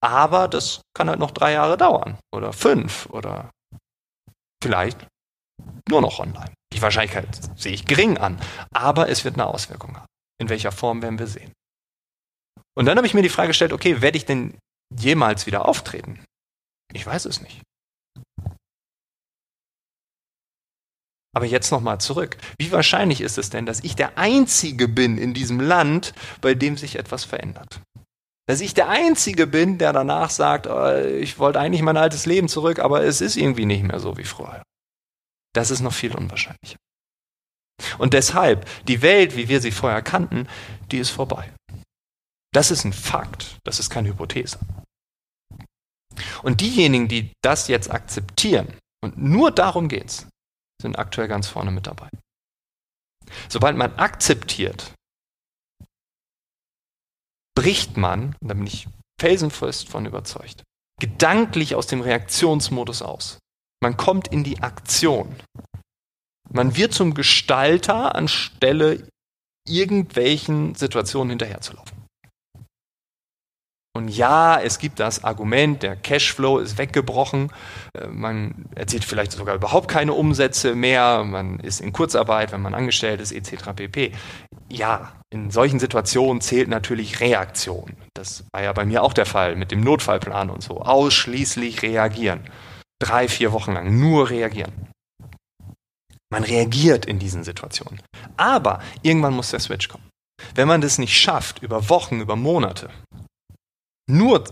aber 0.02 0.48
das 0.48 0.82
kann 0.96 1.10
halt 1.10 1.20
noch 1.20 1.32
drei 1.32 1.54
Jahre 1.54 1.78
dauern 1.78 2.18
oder 2.34 2.54
fünf 2.54 3.08
oder 3.08 3.52
vielleicht 4.64 5.06
nur 5.90 6.02
noch 6.02 6.20
online. 6.20 6.54
Die 6.74 6.82
Wahrscheinlichkeit 6.82 7.28
sehe 7.60 7.74
ich 7.74 7.86
gering 7.86 8.18
an, 8.18 8.40
aber 8.72 9.10
es 9.10 9.26
wird 9.26 9.36
eine 9.36 9.48
Auswirkung 9.48 9.96
haben. 9.96 10.08
In 10.40 10.50
welcher 10.50 10.72
Form 10.72 11.02
werden 11.02 11.20
wir 11.20 11.28
sehen. 11.28 11.52
Und 12.76 12.86
dann 12.86 12.98
habe 12.98 13.08
ich 13.08 13.14
mir 13.14 13.24
die 13.24 13.30
Frage 13.30 13.50
gestellt, 13.50 13.74
okay, 13.74 14.02
werde 14.02 14.18
ich 14.18 14.26
denn 14.26 14.58
jemals 14.96 15.48
wieder 15.48 15.68
auftreten? 15.68 16.24
Ich 16.94 17.06
weiß 17.06 17.26
es 17.26 17.42
nicht. 17.42 17.62
Aber 21.38 21.46
jetzt 21.46 21.70
nochmal 21.70 22.02
zurück. 22.02 22.36
Wie 22.58 22.72
wahrscheinlich 22.72 23.22
ist 23.22 23.38
es 23.38 23.52
denn, 23.52 23.68
dass 23.68 23.84
ich 23.84 23.96
der 23.96 24.18
Einzige 24.18 24.88
bin 24.88 25.20
in 25.20 25.36
diesem 25.36 25.60
Land, 25.60 26.16
bei 26.42 26.56
dem 26.56 26.78
sich 26.78 26.96
etwas 26.96 27.26
verändert? 27.26 27.80
Dass 28.48 28.60
ich 28.60 28.74
der 28.74 28.90
Einzige 28.90 29.46
bin, 29.46 29.78
der 29.78 29.94
danach 29.94 30.32
sagt, 30.32 30.66
oh, 30.66 30.96
ich 30.96 31.38
wollte 31.38 31.60
eigentlich 31.60 31.84
mein 31.84 31.96
altes 31.96 32.26
Leben 32.26 32.50
zurück, 32.50 32.80
aber 32.80 33.04
es 33.04 33.22
ist 33.22 33.38
irgendwie 33.38 33.68
nicht 33.68 33.84
mehr 33.84 34.00
so 34.00 34.18
wie 34.18 34.24
vorher. 34.24 34.64
Das 35.54 35.70
ist 35.70 35.82
noch 35.82 35.94
viel 35.94 36.16
unwahrscheinlicher. 36.16 36.78
Und 38.00 38.16
deshalb, 38.16 38.68
die 38.88 39.04
Welt, 39.04 39.38
wie 39.38 39.48
wir 39.48 39.62
sie 39.62 39.70
vorher 39.70 40.02
kannten, 40.02 40.48
die 40.92 40.98
ist 40.98 41.12
vorbei. 41.12 41.54
Das 42.52 42.72
ist 42.72 42.84
ein 42.84 42.94
Fakt, 42.94 43.58
das 43.64 43.80
ist 43.80 43.92
keine 43.92 44.10
Hypothese. 44.10 44.58
Und 46.42 46.62
diejenigen, 46.62 47.08
die 47.08 47.32
das 47.44 47.68
jetzt 47.68 47.92
akzeptieren, 47.92 48.74
und 49.04 49.20
nur 49.20 49.52
darum 49.52 49.88
geht's, 49.88 50.26
sind 50.82 50.98
aktuell 50.98 51.28
ganz 51.28 51.48
vorne 51.48 51.72
mit 51.72 51.88
dabei. 51.88 52.10
Sobald 53.50 53.78
man 53.78 53.96
akzeptiert, 53.96 54.94
bricht 57.56 57.98
man, 57.98 58.36
da 58.40 58.54
bin 58.54 58.68
ich 58.68 58.88
felsenfest 59.20 59.90
von 59.90 60.06
überzeugt, 60.06 60.64
gedanklich 61.00 61.76
aus 61.76 61.88
dem 61.88 62.02
Reaktionsmodus 62.02 63.02
aus. 63.02 63.40
Man 63.82 63.98
kommt 63.98 64.28
in 64.30 64.44
die 64.44 64.62
Aktion. 64.62 65.36
Man 66.50 66.76
wird 66.76 66.94
zum 66.94 67.14
Gestalter 67.14 68.16
anstelle 68.16 69.08
irgendwelchen 69.68 70.76
Situationen 70.76 71.32
hinterherzulaufen. 71.32 72.07
Und 73.98 74.10
ja, 74.10 74.60
es 74.62 74.78
gibt 74.78 75.00
das 75.00 75.24
Argument, 75.24 75.82
der 75.82 75.96
Cashflow 75.96 76.60
ist 76.60 76.78
weggebrochen, 76.78 77.52
äh, 77.94 78.06
man 78.06 78.66
erzielt 78.76 79.04
vielleicht 79.04 79.32
sogar 79.32 79.56
überhaupt 79.56 79.88
keine 79.88 80.14
Umsätze 80.14 80.76
mehr, 80.76 81.24
man 81.24 81.60
ist 81.60 81.82
in 81.82 81.92
Kurzarbeit, 81.92 82.52
wenn 82.52 82.62
man 82.62 82.76
angestellt 82.76 83.20
ist, 83.20 83.32
etc. 83.32 83.74
pp. 83.76 84.12
Ja, 84.70 85.14
in 85.32 85.50
solchen 85.50 85.80
Situationen 85.80 86.42
zählt 86.42 86.70
natürlich 86.70 87.20
Reaktion. 87.22 87.96
Das 88.14 88.44
war 88.54 88.62
ja 88.62 88.72
bei 88.72 88.86
mir 88.86 89.02
auch 89.02 89.14
der 89.14 89.26
Fall 89.26 89.56
mit 89.56 89.72
dem 89.72 89.82
Notfallplan 89.82 90.52
und 90.52 90.62
so. 90.62 90.82
Ausschließlich 90.82 91.82
reagieren. 91.82 92.42
Drei, 93.00 93.28
vier 93.28 93.52
Wochen 93.52 93.74
lang 93.74 94.00
nur 94.00 94.30
reagieren. 94.30 94.74
Man 96.30 96.44
reagiert 96.44 97.08
in 97.08 97.18
diesen 97.18 97.44
Situationen. 97.44 98.00
Aber 98.36 98.80
irgendwann 99.02 99.34
muss 99.34 99.50
der 99.50 99.60
Switch 99.60 99.88
kommen. 99.88 100.08
Wenn 100.54 100.68
man 100.68 100.82
das 100.82 101.00
nicht 101.00 101.18
schafft, 101.18 101.64
über 101.64 101.90
Wochen, 101.90 102.20
über 102.20 102.36
Monate, 102.36 102.90
nur 104.10 104.44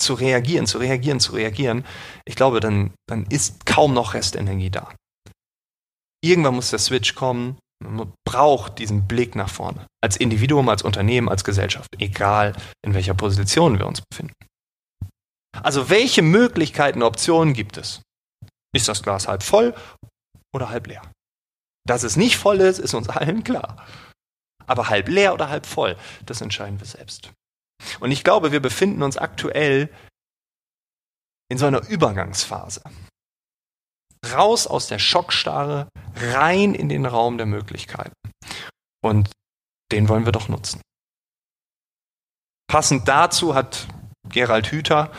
zu 0.00 0.14
reagieren, 0.14 0.66
zu 0.66 0.78
reagieren, 0.78 1.20
zu 1.20 1.32
reagieren, 1.32 1.84
ich 2.24 2.34
glaube, 2.34 2.60
dann, 2.60 2.92
dann 3.08 3.26
ist 3.26 3.66
kaum 3.66 3.94
noch 3.94 4.14
Restenergie 4.14 4.70
da. 4.70 4.92
Irgendwann 6.22 6.54
muss 6.54 6.70
der 6.70 6.78
Switch 6.78 7.14
kommen. 7.14 7.58
Man 7.82 8.12
braucht 8.26 8.78
diesen 8.78 9.08
Blick 9.08 9.34
nach 9.34 9.48
vorne. 9.48 9.86
Als 10.02 10.16
Individuum, 10.16 10.68
als 10.68 10.82
Unternehmen, 10.82 11.28
als 11.28 11.44
Gesellschaft. 11.44 11.88
Egal, 11.98 12.54
in 12.84 12.94
welcher 12.94 13.14
Position 13.14 13.78
wir 13.78 13.86
uns 13.86 14.02
befinden. 14.10 14.34
Also, 15.62 15.88
welche 15.88 16.22
Möglichkeiten, 16.22 17.02
Optionen 17.02 17.54
gibt 17.54 17.76
es? 17.76 18.02
Ist 18.74 18.88
das 18.88 19.02
Glas 19.02 19.28
halb 19.28 19.42
voll 19.42 19.74
oder 20.54 20.68
halb 20.68 20.86
leer? 20.86 21.02
Dass 21.86 22.02
es 22.02 22.16
nicht 22.16 22.36
voll 22.36 22.60
ist, 22.60 22.78
ist 22.78 22.94
uns 22.94 23.08
allen 23.08 23.42
klar. 23.42 23.84
Aber 24.66 24.88
halb 24.90 25.08
leer 25.08 25.34
oder 25.34 25.48
halb 25.48 25.66
voll, 25.66 25.96
das 26.26 26.40
entscheiden 26.40 26.78
wir 26.78 26.86
selbst. 26.86 27.32
Und 28.00 28.10
ich 28.10 28.24
glaube, 28.24 28.52
wir 28.52 28.60
befinden 28.60 29.02
uns 29.02 29.16
aktuell 29.16 29.88
in 31.50 31.58
so 31.58 31.66
einer 31.66 31.86
Übergangsphase. 31.88 32.82
Raus 34.32 34.66
aus 34.66 34.86
der 34.86 34.98
Schockstarre, 34.98 35.88
rein 36.14 36.74
in 36.74 36.88
den 36.88 37.06
Raum 37.06 37.38
der 37.38 37.46
Möglichkeiten. 37.46 38.12
Und 39.02 39.30
den 39.92 40.08
wollen 40.08 40.24
wir 40.26 40.32
doch 40.32 40.48
nutzen. 40.48 40.80
Passend 42.68 43.08
dazu 43.08 43.54
hat 43.54 43.88
Gerald 44.28 44.70
Hüther 44.70 45.10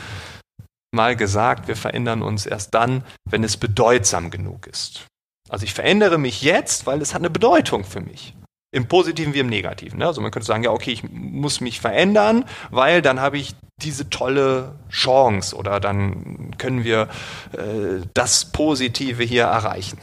mal 0.93 1.15
gesagt, 1.15 1.67
wir 1.67 1.75
verändern 1.75 2.21
uns 2.21 2.45
erst 2.45 2.73
dann, 2.73 3.03
wenn 3.29 3.43
es 3.43 3.57
bedeutsam 3.57 4.29
genug 4.29 4.67
ist. 4.67 5.07
Also 5.49 5.65
ich 5.65 5.73
verändere 5.73 6.17
mich 6.17 6.41
jetzt, 6.41 6.85
weil 6.85 7.01
es 7.01 7.13
hat 7.13 7.21
eine 7.21 7.29
Bedeutung 7.29 7.83
für 7.83 8.01
mich. 8.01 8.35
Im 8.73 8.87
Positiven 8.87 9.33
wie 9.33 9.39
im 9.39 9.47
Negativen. 9.47 9.99
Ne? 9.99 10.07
Also 10.07 10.21
man 10.21 10.31
könnte 10.31 10.47
sagen, 10.47 10.63
ja, 10.63 10.71
okay, 10.71 10.91
ich 10.91 11.03
muss 11.11 11.59
mich 11.59 11.81
verändern, 11.81 12.45
weil 12.69 13.01
dann 13.01 13.19
habe 13.19 13.37
ich 13.37 13.53
diese 13.81 14.09
tolle 14.09 14.75
Chance 14.89 15.55
oder 15.55 15.79
dann 15.79 16.55
können 16.57 16.83
wir 16.83 17.09
äh, 17.53 18.05
das 18.13 18.51
Positive 18.51 19.23
hier 19.23 19.43
erreichen. 19.43 19.97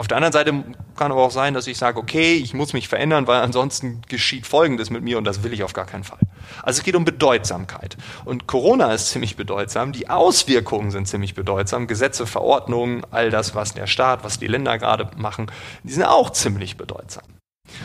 Auf 0.00 0.08
der 0.08 0.16
anderen 0.16 0.32
Seite 0.32 0.64
kann 0.96 1.12
aber 1.12 1.22
auch 1.22 1.30
sein, 1.30 1.52
dass 1.52 1.66
ich 1.66 1.76
sage, 1.76 1.98
okay, 1.98 2.34
ich 2.36 2.54
muss 2.54 2.72
mich 2.72 2.88
verändern, 2.88 3.26
weil 3.26 3.42
ansonsten 3.42 4.00
geschieht 4.08 4.46
Folgendes 4.46 4.88
mit 4.88 5.02
mir 5.02 5.18
und 5.18 5.24
das 5.24 5.42
will 5.42 5.52
ich 5.52 5.62
auf 5.62 5.74
gar 5.74 5.84
keinen 5.84 6.04
Fall. 6.04 6.20
Also 6.62 6.78
es 6.78 6.84
geht 6.84 6.94
um 6.94 7.04
Bedeutsamkeit. 7.04 7.98
Und 8.24 8.46
Corona 8.46 8.94
ist 8.94 9.10
ziemlich 9.10 9.36
bedeutsam, 9.36 9.92
die 9.92 10.08
Auswirkungen 10.08 10.90
sind 10.90 11.06
ziemlich 11.06 11.34
bedeutsam, 11.34 11.86
Gesetze, 11.86 12.26
Verordnungen, 12.26 13.02
all 13.10 13.28
das, 13.30 13.54
was 13.54 13.74
der 13.74 13.86
Staat, 13.86 14.24
was 14.24 14.38
die 14.38 14.46
Länder 14.46 14.78
gerade 14.78 15.10
machen, 15.18 15.50
die 15.82 15.92
sind 15.92 16.04
auch 16.04 16.30
ziemlich 16.30 16.78
bedeutsam. 16.78 17.24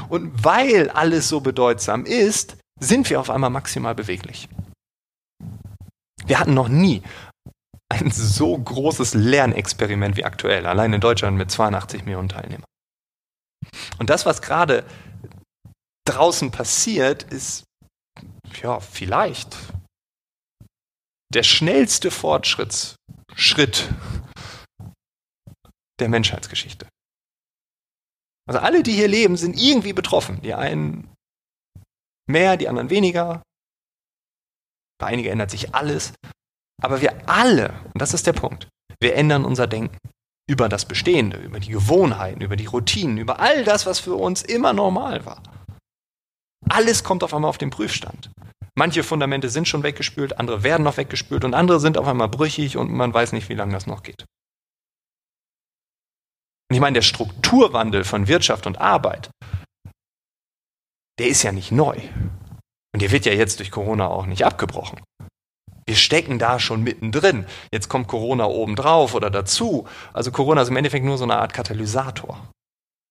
Und 0.09 0.43
weil 0.43 0.89
alles 0.89 1.29
so 1.29 1.39
bedeutsam 1.39 2.05
ist, 2.05 2.57
sind 2.79 3.09
wir 3.09 3.19
auf 3.19 3.29
einmal 3.29 3.49
maximal 3.49 3.95
beweglich. 3.95 4.49
Wir 6.25 6.39
hatten 6.39 6.53
noch 6.53 6.67
nie 6.67 7.03
ein 7.89 8.11
so 8.11 8.57
großes 8.57 9.13
Lernexperiment 9.13 10.17
wie 10.17 10.25
aktuell, 10.25 10.65
allein 10.65 10.93
in 10.93 11.01
Deutschland 11.01 11.37
mit 11.37 11.51
82 11.51 12.03
Millionen 12.03 12.29
Teilnehmern. 12.29 12.65
Und 13.99 14.09
das, 14.09 14.25
was 14.25 14.41
gerade 14.41 14.85
draußen 16.05 16.51
passiert, 16.51 17.23
ist 17.23 17.63
ja 18.61 18.79
vielleicht 18.79 19.55
der 21.33 21.43
schnellste 21.43 22.11
Fortschrittsschritt 22.11 23.89
der 25.99 26.09
Menschheitsgeschichte. 26.09 26.87
Also 28.47 28.59
alle, 28.59 28.83
die 28.83 28.93
hier 28.93 29.07
leben, 29.07 29.37
sind 29.37 29.59
irgendwie 29.59 29.93
betroffen. 29.93 30.41
Die 30.41 30.53
einen 30.53 31.09
mehr, 32.27 32.57
die 32.57 32.69
anderen 32.69 32.89
weniger. 32.89 33.41
Bei 34.99 35.07
einigen 35.07 35.29
ändert 35.29 35.51
sich 35.51 35.73
alles. 35.73 36.13
Aber 36.81 37.01
wir 37.01 37.29
alle, 37.29 37.73
und 37.93 38.01
das 38.01 38.13
ist 38.13 38.27
der 38.27 38.33
Punkt, 38.33 38.67
wir 38.99 39.15
ändern 39.15 39.45
unser 39.45 39.67
Denken 39.67 39.97
über 40.47 40.69
das 40.69 40.85
Bestehende, 40.85 41.37
über 41.37 41.59
die 41.59 41.71
Gewohnheiten, 41.71 42.41
über 42.41 42.55
die 42.55 42.67
Routinen, 42.67 43.17
über 43.17 43.39
all 43.39 43.63
das, 43.63 43.85
was 43.85 43.99
für 43.99 44.15
uns 44.15 44.41
immer 44.43 44.73
normal 44.73 45.25
war. 45.25 45.41
Alles 46.69 47.03
kommt 47.03 47.23
auf 47.23 47.33
einmal 47.33 47.49
auf 47.49 47.57
den 47.57 47.69
Prüfstand. 47.69 48.29
Manche 48.77 49.03
Fundamente 49.03 49.49
sind 49.49 49.67
schon 49.67 49.83
weggespült, 49.83 50.37
andere 50.37 50.63
werden 50.63 50.83
noch 50.83 50.97
weggespült 50.97 51.45
und 51.45 51.53
andere 51.53 51.79
sind 51.79 51.97
auf 51.97 52.07
einmal 52.07 52.27
brüchig 52.27 52.77
und 52.77 52.91
man 52.91 53.13
weiß 53.13 53.31
nicht, 53.31 53.47
wie 53.49 53.53
lange 53.53 53.73
das 53.73 53.87
noch 53.87 54.03
geht. 54.03 54.25
Und 56.69 56.75
ich 56.75 56.81
meine, 56.81 56.95
der 56.95 57.01
Strukturwandel 57.01 58.03
von 58.03 58.27
Wirtschaft 58.27 58.65
und 58.67 58.79
Arbeit, 58.79 59.29
der 61.19 61.27
ist 61.27 61.43
ja 61.43 61.51
nicht 61.51 61.72
neu. 61.72 61.98
Und 62.93 63.01
der 63.01 63.12
wird 63.12 63.25
ja 63.25 63.34
jetzt 63.34 63.60
durch 63.60 63.72
Corona 63.72 64.07
auch 64.07 64.25
nicht 64.25 64.45
abgebrochen. 64.45 65.01
Wir 65.88 65.95
stecken 65.95 66.39
da 66.39 66.60
schon 66.60 66.81
mittendrin. 66.81 67.45
Jetzt 67.72 67.89
kommt 67.89 68.07
Corona 68.07 68.45
obendrauf 68.45 69.13
oder 69.13 69.29
dazu. 69.29 69.87
Also 70.13 70.31
Corona 70.31 70.61
ist 70.63 70.70
im 70.70 70.77
Endeffekt 70.77 71.05
nur 71.05 71.18
so 71.18 71.25
eine 71.25 71.37
Art 71.37 71.53
Katalysator. 71.53 72.50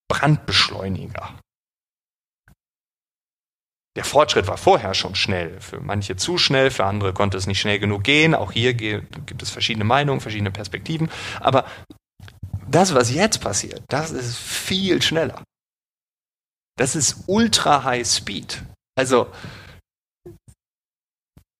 Brandbeschleuniger. 0.08 1.38
Der 3.96 4.04
Fortschritt 4.04 4.48
war 4.48 4.56
vorher 4.56 4.94
schon 4.94 5.14
schnell. 5.14 5.60
Für 5.60 5.80
manche 5.80 6.16
zu 6.16 6.36
schnell, 6.36 6.72
für 6.72 6.84
andere 6.84 7.12
konnte 7.12 7.36
es 7.38 7.46
nicht 7.46 7.60
schnell 7.60 7.78
genug 7.78 8.02
gehen. 8.02 8.34
Auch 8.34 8.50
hier 8.50 8.74
gibt 8.74 9.42
es 9.42 9.50
verschiedene 9.50 9.84
Meinungen, 9.84 10.20
verschiedene 10.20 10.50
Perspektiven. 10.50 11.08
Aber 11.38 11.64
das, 12.68 12.94
was 12.94 13.12
jetzt 13.12 13.40
passiert, 13.40 13.82
das 13.88 14.10
ist 14.10 14.36
viel 14.36 15.02
schneller. 15.02 15.42
Das 16.76 16.96
ist 16.96 17.24
ultra 17.26 17.84
high 17.84 18.06
speed. 18.06 18.62
Also 18.96 19.28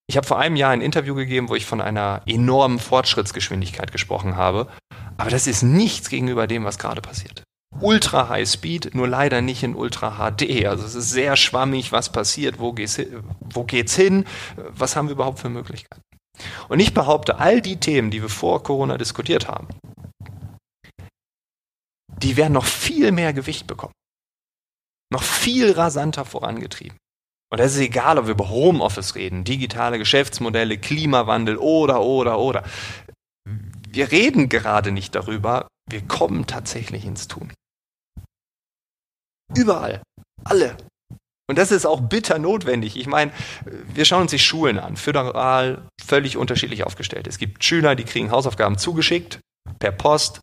ich 0.07 0.17
habe 0.17 0.27
vor 0.27 0.39
einem 0.39 0.57
Jahr 0.57 0.73
ein 0.73 0.81
Interview 0.81 1.15
gegeben, 1.15 1.49
wo 1.49 1.55
ich 1.55 1.67
von 1.67 1.81
einer 1.81 2.23
enormen 2.27 2.79
Fortschrittsgeschwindigkeit 2.79 3.91
gesprochen 3.91 4.37
habe. 4.37 4.69
Aber 5.17 5.31
das 5.31 5.47
ist 5.47 5.63
nichts 5.63 6.11
gegenüber 6.11 6.47
dem, 6.47 6.65
was 6.65 6.79
gerade 6.79 7.01
passiert. 7.01 7.43
Ultra 7.81 8.29
High 8.29 8.49
Speed, 8.49 8.95
nur 8.95 9.09
leider 9.09 9.41
nicht 9.41 9.63
in 9.63 9.75
Ultra 9.75 10.19
HD. 10.19 10.67
Also 10.67 10.85
es 10.85 10.95
ist 10.95 11.11
sehr 11.11 11.37
schwammig, 11.37 11.91
was 11.91 12.13
passiert, 12.13 12.59
wo 12.59 12.73
geht's, 12.73 13.01
wo 13.41 13.65
geht's 13.65 13.97
hin, 13.97 14.27
was 14.57 14.95
haben 14.95 15.09
wir 15.09 15.13
überhaupt 15.15 15.41
für 15.41 15.49
Möglichkeiten. 15.49 16.03
Und 16.69 16.81
ich 16.81 16.95
behaupte, 16.95 17.39
all 17.39 17.61
die 17.61 17.79
Themen, 17.79 18.11
die 18.11 18.23
wir 18.23 18.29
vor 18.29 18.63
Corona 18.63 18.99
diskutiert 18.99 19.49
haben, 19.49 19.69
die 22.23 22.37
werden 22.37 22.53
noch 22.53 22.65
viel 22.65 23.13
mehr 23.13 23.33
Gewicht 23.33 23.67
bekommen. 23.67 23.93
Noch 25.13 25.23
viel 25.23 25.73
rasanter 25.73 26.25
vorangetrieben. 26.25 26.97
Und 27.53 27.61
das 27.61 27.75
ist 27.75 27.81
egal, 27.81 28.19
ob 28.19 28.27
wir 28.27 28.33
über 28.33 28.49
Homeoffice 28.49 29.15
reden, 29.15 29.45
digitale 29.45 29.99
Geschäftsmodelle, 29.99 30.79
Klimawandel 30.79 31.57
oder, 31.57 32.03
oder, 32.03 32.39
oder. 32.39 32.65
Wir 33.89 34.11
reden 34.11 34.49
gerade 34.49 34.91
nicht 34.91 35.15
darüber, 35.15 35.69
wir 35.89 36.03
kommen 36.03 36.47
tatsächlich 36.47 37.05
ins 37.05 37.29
Tun. 37.29 37.53
Überall. 39.55 40.03
Alle. 40.45 40.77
Und 41.47 41.59
das 41.59 41.71
ist 41.71 41.87
auch 41.87 42.01
bitter 42.01 42.39
notwendig. 42.39 42.97
Ich 42.97 43.07
meine, 43.07 43.31
wir 43.65 44.05
schauen 44.05 44.23
uns 44.23 44.31
die 44.31 44.39
Schulen 44.39 44.79
an, 44.79 44.97
föderal 44.97 45.87
völlig 46.03 46.37
unterschiedlich 46.37 46.85
aufgestellt. 46.85 47.27
Es 47.27 47.39
gibt 47.39 47.63
Schüler, 47.63 47.95
die 47.95 48.05
kriegen 48.05 48.31
Hausaufgaben 48.31 48.79
zugeschickt, 48.79 49.41
per 49.79 49.93
Post. 49.93 50.41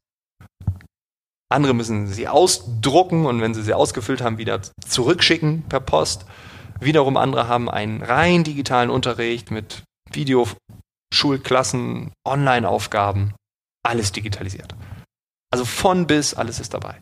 Andere 1.52 1.74
müssen 1.74 2.08
sie 2.08 2.28
ausdrucken 2.28 3.26
und 3.26 3.42
wenn 3.42 3.54
sie 3.54 3.62
sie 3.62 3.74
ausgefüllt 3.74 4.22
haben, 4.22 4.38
wieder 4.38 4.62
zurückschicken 4.88 5.64
per 5.68 5.82
Post. 5.82 6.26
Wiederum 6.80 7.18
andere 7.18 7.48
haben 7.48 7.70
einen 7.70 8.02
rein 8.02 8.44
digitalen 8.44 8.90
Unterricht 8.90 9.52
mit 9.52 9.84
Videoschulklassen, 10.12 12.14
Online-Aufgaben, 12.26 13.34
alles 13.84 14.14
digitalisiert. 14.14 14.74
Also 15.52 15.66
von 15.66 16.08
bis 16.08 16.34
alles 16.34 16.60
ist 16.60 16.74
dabei. 16.74 17.02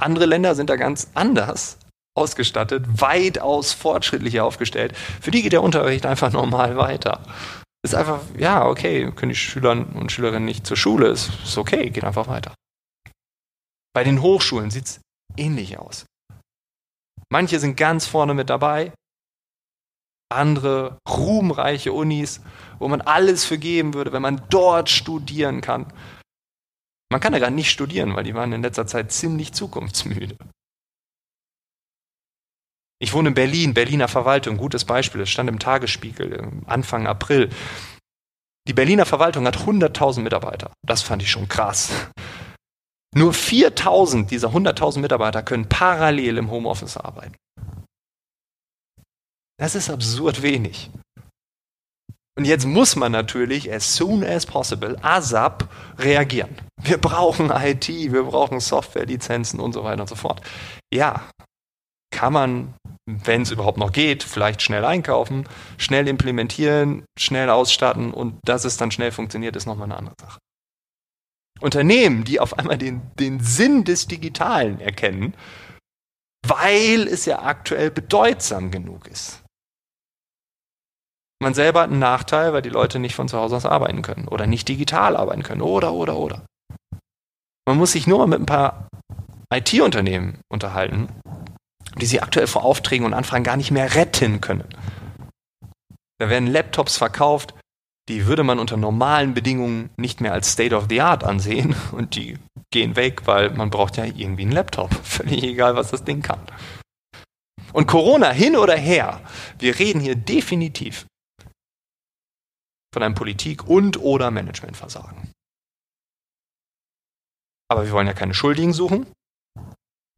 Andere 0.00 0.26
Länder 0.26 0.54
sind 0.54 0.70
da 0.70 0.76
ganz 0.76 1.10
anders 1.14 1.78
ausgestattet, 2.16 2.84
weitaus 3.00 3.72
fortschrittlicher 3.72 4.44
aufgestellt. 4.44 4.96
Für 4.96 5.32
die 5.32 5.42
geht 5.42 5.52
der 5.52 5.62
Unterricht 5.62 6.06
einfach 6.06 6.32
normal 6.32 6.76
weiter. 6.76 7.22
Ist 7.84 7.94
einfach, 7.94 8.20
ja, 8.38 8.66
okay, 8.66 9.10
können 9.12 9.30
die 9.30 9.36
Schüler 9.36 9.72
und 9.72 10.12
Schülerinnen 10.12 10.44
nicht 10.44 10.66
zur 10.66 10.76
Schule, 10.76 11.08
ist, 11.08 11.30
ist 11.44 11.58
okay, 11.58 11.90
geht 11.90 12.04
einfach 12.04 12.28
weiter. 12.28 12.54
Bei 13.96 14.04
den 14.04 14.20
Hochschulen 14.20 14.70
sieht 14.70 14.84
es 14.84 15.00
ähnlich 15.38 15.78
aus. 15.78 16.04
Manche 17.30 17.58
sind 17.58 17.78
ganz 17.78 18.06
vorne 18.06 18.34
mit 18.34 18.50
dabei, 18.50 18.92
andere 20.28 20.98
ruhmreiche 21.08 21.94
Unis, 21.94 22.42
wo 22.78 22.88
man 22.88 23.00
alles 23.00 23.46
für 23.46 23.56
geben 23.56 23.94
würde, 23.94 24.12
wenn 24.12 24.20
man 24.20 24.42
dort 24.50 24.90
studieren 24.90 25.62
kann. 25.62 25.90
Man 27.10 27.22
kann 27.22 27.32
ja 27.32 27.38
gar 27.38 27.48
nicht 27.48 27.70
studieren, 27.70 28.14
weil 28.14 28.24
die 28.24 28.34
waren 28.34 28.52
in 28.52 28.60
letzter 28.60 28.86
Zeit 28.86 29.12
ziemlich 29.12 29.54
zukunftsmüde. 29.54 30.36
Ich 32.98 33.14
wohne 33.14 33.28
in 33.28 33.34
Berlin, 33.34 33.72
Berliner 33.72 34.08
Verwaltung, 34.08 34.58
gutes 34.58 34.84
Beispiel, 34.84 35.22
es 35.22 35.30
stand 35.30 35.48
im 35.48 35.58
Tagesspiegel 35.58 36.62
Anfang 36.66 37.06
April. 37.06 37.48
Die 38.68 38.74
Berliner 38.74 39.06
Verwaltung 39.06 39.46
hat 39.46 39.56
100.000 39.56 40.20
Mitarbeiter. 40.20 40.70
Das 40.86 41.00
fand 41.00 41.22
ich 41.22 41.30
schon 41.30 41.48
krass. 41.48 42.10
Nur 43.16 43.32
4000 43.32 44.30
dieser 44.30 44.48
100.000 44.48 44.98
Mitarbeiter 44.98 45.42
können 45.42 45.66
parallel 45.70 46.36
im 46.36 46.50
Homeoffice 46.50 46.98
arbeiten. 46.98 47.34
Das 49.58 49.74
ist 49.74 49.88
absurd 49.88 50.42
wenig. 50.42 50.90
Und 52.38 52.44
jetzt 52.44 52.66
muss 52.66 52.94
man 52.94 53.12
natürlich 53.12 53.72
as 53.72 53.96
soon 53.96 54.22
as 54.22 54.44
possible, 54.44 54.98
ASAP, 55.00 55.66
reagieren. 55.98 56.54
Wir 56.82 56.98
brauchen 56.98 57.50
IT, 57.50 57.88
wir 57.88 58.24
brauchen 58.24 58.60
Softwarelizenzen 58.60 59.60
und 59.60 59.72
so 59.72 59.82
weiter 59.82 60.02
und 60.02 60.08
so 60.08 60.14
fort. 60.14 60.42
Ja, 60.92 61.26
kann 62.14 62.34
man, 62.34 62.74
wenn 63.06 63.42
es 63.42 63.50
überhaupt 63.50 63.78
noch 63.78 63.92
geht, 63.92 64.24
vielleicht 64.24 64.60
schnell 64.60 64.84
einkaufen, 64.84 65.48
schnell 65.78 66.06
implementieren, 66.06 67.06
schnell 67.18 67.48
ausstatten 67.48 68.12
und 68.12 68.38
dass 68.44 68.66
es 68.66 68.76
dann 68.76 68.90
schnell 68.90 69.10
funktioniert, 69.10 69.56
ist 69.56 69.64
nochmal 69.64 69.86
eine 69.86 69.96
andere 69.96 70.14
Sache. 70.20 70.38
Unternehmen, 71.60 72.24
die 72.24 72.40
auf 72.40 72.58
einmal 72.58 72.78
den, 72.78 73.02
den 73.18 73.40
Sinn 73.40 73.84
des 73.84 74.06
Digitalen 74.06 74.80
erkennen, 74.80 75.34
weil 76.46 77.08
es 77.08 77.24
ja 77.24 77.42
aktuell 77.42 77.90
bedeutsam 77.90 78.70
genug 78.70 79.06
ist. 79.08 79.42
Man 81.42 81.54
selber 81.54 81.82
hat 81.82 81.90
einen 81.90 81.98
Nachteil, 81.98 82.52
weil 82.52 82.62
die 82.62 82.70
Leute 82.70 82.98
nicht 82.98 83.14
von 83.14 83.28
zu 83.28 83.38
Hause 83.38 83.56
aus 83.56 83.66
arbeiten 83.66 84.02
können 84.02 84.28
oder 84.28 84.46
nicht 84.46 84.68
digital 84.68 85.16
arbeiten 85.16 85.42
können 85.42 85.60
oder, 85.60 85.92
oder, 85.92 86.16
oder. 86.16 86.46
Man 87.66 87.76
muss 87.76 87.92
sich 87.92 88.06
nur 88.06 88.26
mit 88.26 88.40
ein 88.40 88.46
paar 88.46 88.88
IT-Unternehmen 89.52 90.40
unterhalten, 90.48 91.08
die 92.00 92.06
sie 92.06 92.22
aktuell 92.22 92.46
vor 92.46 92.64
Aufträgen 92.64 93.04
und 93.04 93.14
Anfragen 93.14 93.44
gar 93.44 93.56
nicht 93.56 93.70
mehr 93.70 93.94
retten 93.94 94.40
können. 94.40 94.68
Da 96.18 96.30
werden 96.30 96.46
Laptops 96.46 96.96
verkauft, 96.96 97.54
die 98.08 98.26
würde 98.26 98.44
man 98.44 98.58
unter 98.58 98.76
normalen 98.76 99.34
Bedingungen 99.34 99.90
nicht 99.96 100.20
mehr 100.20 100.32
als 100.32 100.52
State 100.52 100.74
of 100.74 100.86
the 100.88 101.00
Art 101.00 101.24
ansehen 101.24 101.74
und 101.92 102.14
die 102.16 102.38
gehen 102.72 102.96
weg, 102.96 103.26
weil 103.26 103.50
man 103.50 103.70
braucht 103.70 103.96
ja 103.96 104.04
irgendwie 104.04 104.42
einen 104.42 104.52
Laptop. 104.52 104.94
Völlig 105.02 105.42
egal, 105.42 105.76
was 105.76 105.90
das 105.90 106.04
Ding 106.04 106.22
kann. 106.22 106.40
Und 107.72 107.86
Corona 107.86 108.30
hin 108.30 108.56
oder 108.56 108.76
her, 108.76 109.20
wir 109.58 109.78
reden 109.78 110.00
hier 110.00 110.14
definitiv 110.14 111.06
von 112.94 113.02
einem 113.02 113.14
Politik- 113.14 113.68
und 113.68 114.00
oder 114.00 114.30
Managementversagen. 114.30 115.30
Aber 117.68 117.84
wir 117.84 117.92
wollen 117.92 118.06
ja 118.06 118.14
keine 118.14 118.32
Schuldigen 118.32 118.72
suchen. 118.72 119.06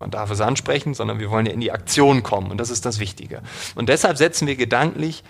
Man 0.01 0.12
darf 0.12 0.31
es 0.31 0.40
ansprechen, 0.40 0.94
sondern 0.94 1.18
wir 1.18 1.31
wollen 1.31 1.46
ja 1.46 1.53
in 1.53 1.61
die 1.61 1.72
Aktion 1.72 2.22
kommen 2.22 2.53
und 2.53 2.59
das 2.59 2.70
ist 2.70 2.85
das 2.85 3.01
Wichtige. 3.01 3.42
Und 3.74 3.88
deshalb 3.88 4.16
setzen 4.16 4.46
wir 4.46 4.55
gedanklich 4.55 5.24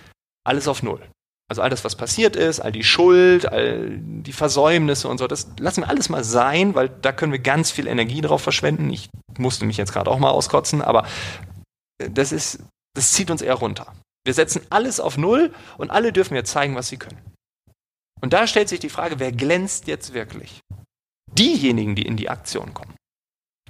alles 0.45 0.69
auf 0.69 0.83
Null. 0.83 1.01
Also 1.51 1.63
all 1.63 1.71
das, 1.71 1.83
was 1.83 1.97
passiert 1.97 2.37
ist, 2.37 2.61
all 2.61 2.73
die 2.73 2.85
Schuld, 2.85 3.51
all 3.51 3.99
die 3.99 4.35
Versäumnisse 4.35 5.09
und 5.09 5.17
so, 5.17 5.27
das 5.27 5.49
lassen 5.59 5.83
wir 5.83 5.89
alles 5.89 6.11
mal 6.11 6.23
sein, 6.23 6.75
weil 6.75 6.91
da 6.91 7.11
können 7.11 7.33
wir 7.33 7.39
ganz 7.39 7.71
viel 7.71 7.87
Energie 7.87 8.21
drauf 8.21 8.43
verschwenden. 8.43 8.91
Ich 8.91 9.09
musste 9.39 9.65
mich 9.65 9.79
jetzt 9.79 9.93
gerade 9.93 10.11
auch 10.11 10.19
mal 10.19 10.31
auskotzen, 10.31 10.83
aber 10.83 11.07
das 11.99 12.33
ist, 12.33 12.63
das 12.95 13.13
zieht 13.13 13.31
uns 13.31 13.41
eher 13.41 13.55
runter. 13.55 13.95
Wir 14.27 14.35
setzen 14.35 14.61
alles 14.69 15.01
auf 15.01 15.17
Null 15.17 15.55
und 15.79 15.91
alle 15.91 16.13
dürfen 16.13 16.35
jetzt 16.35 16.51
zeigen, 16.51 16.75
was 16.75 16.89
sie 16.89 16.99
können. 16.99 17.19
Und 18.21 18.35
da 18.35 18.47
stellt 18.47 18.69
sich 18.69 18.81
die 18.81 18.91
Frage, 18.91 19.19
wer 19.19 19.33
glänzt 19.33 19.87
jetzt 19.87 20.13
wirklich? 20.13 20.61
Diejenigen, 21.33 21.95
die 21.95 22.03
in 22.03 22.17
die 22.17 22.29
Aktion 22.29 22.75
kommen. 22.75 22.95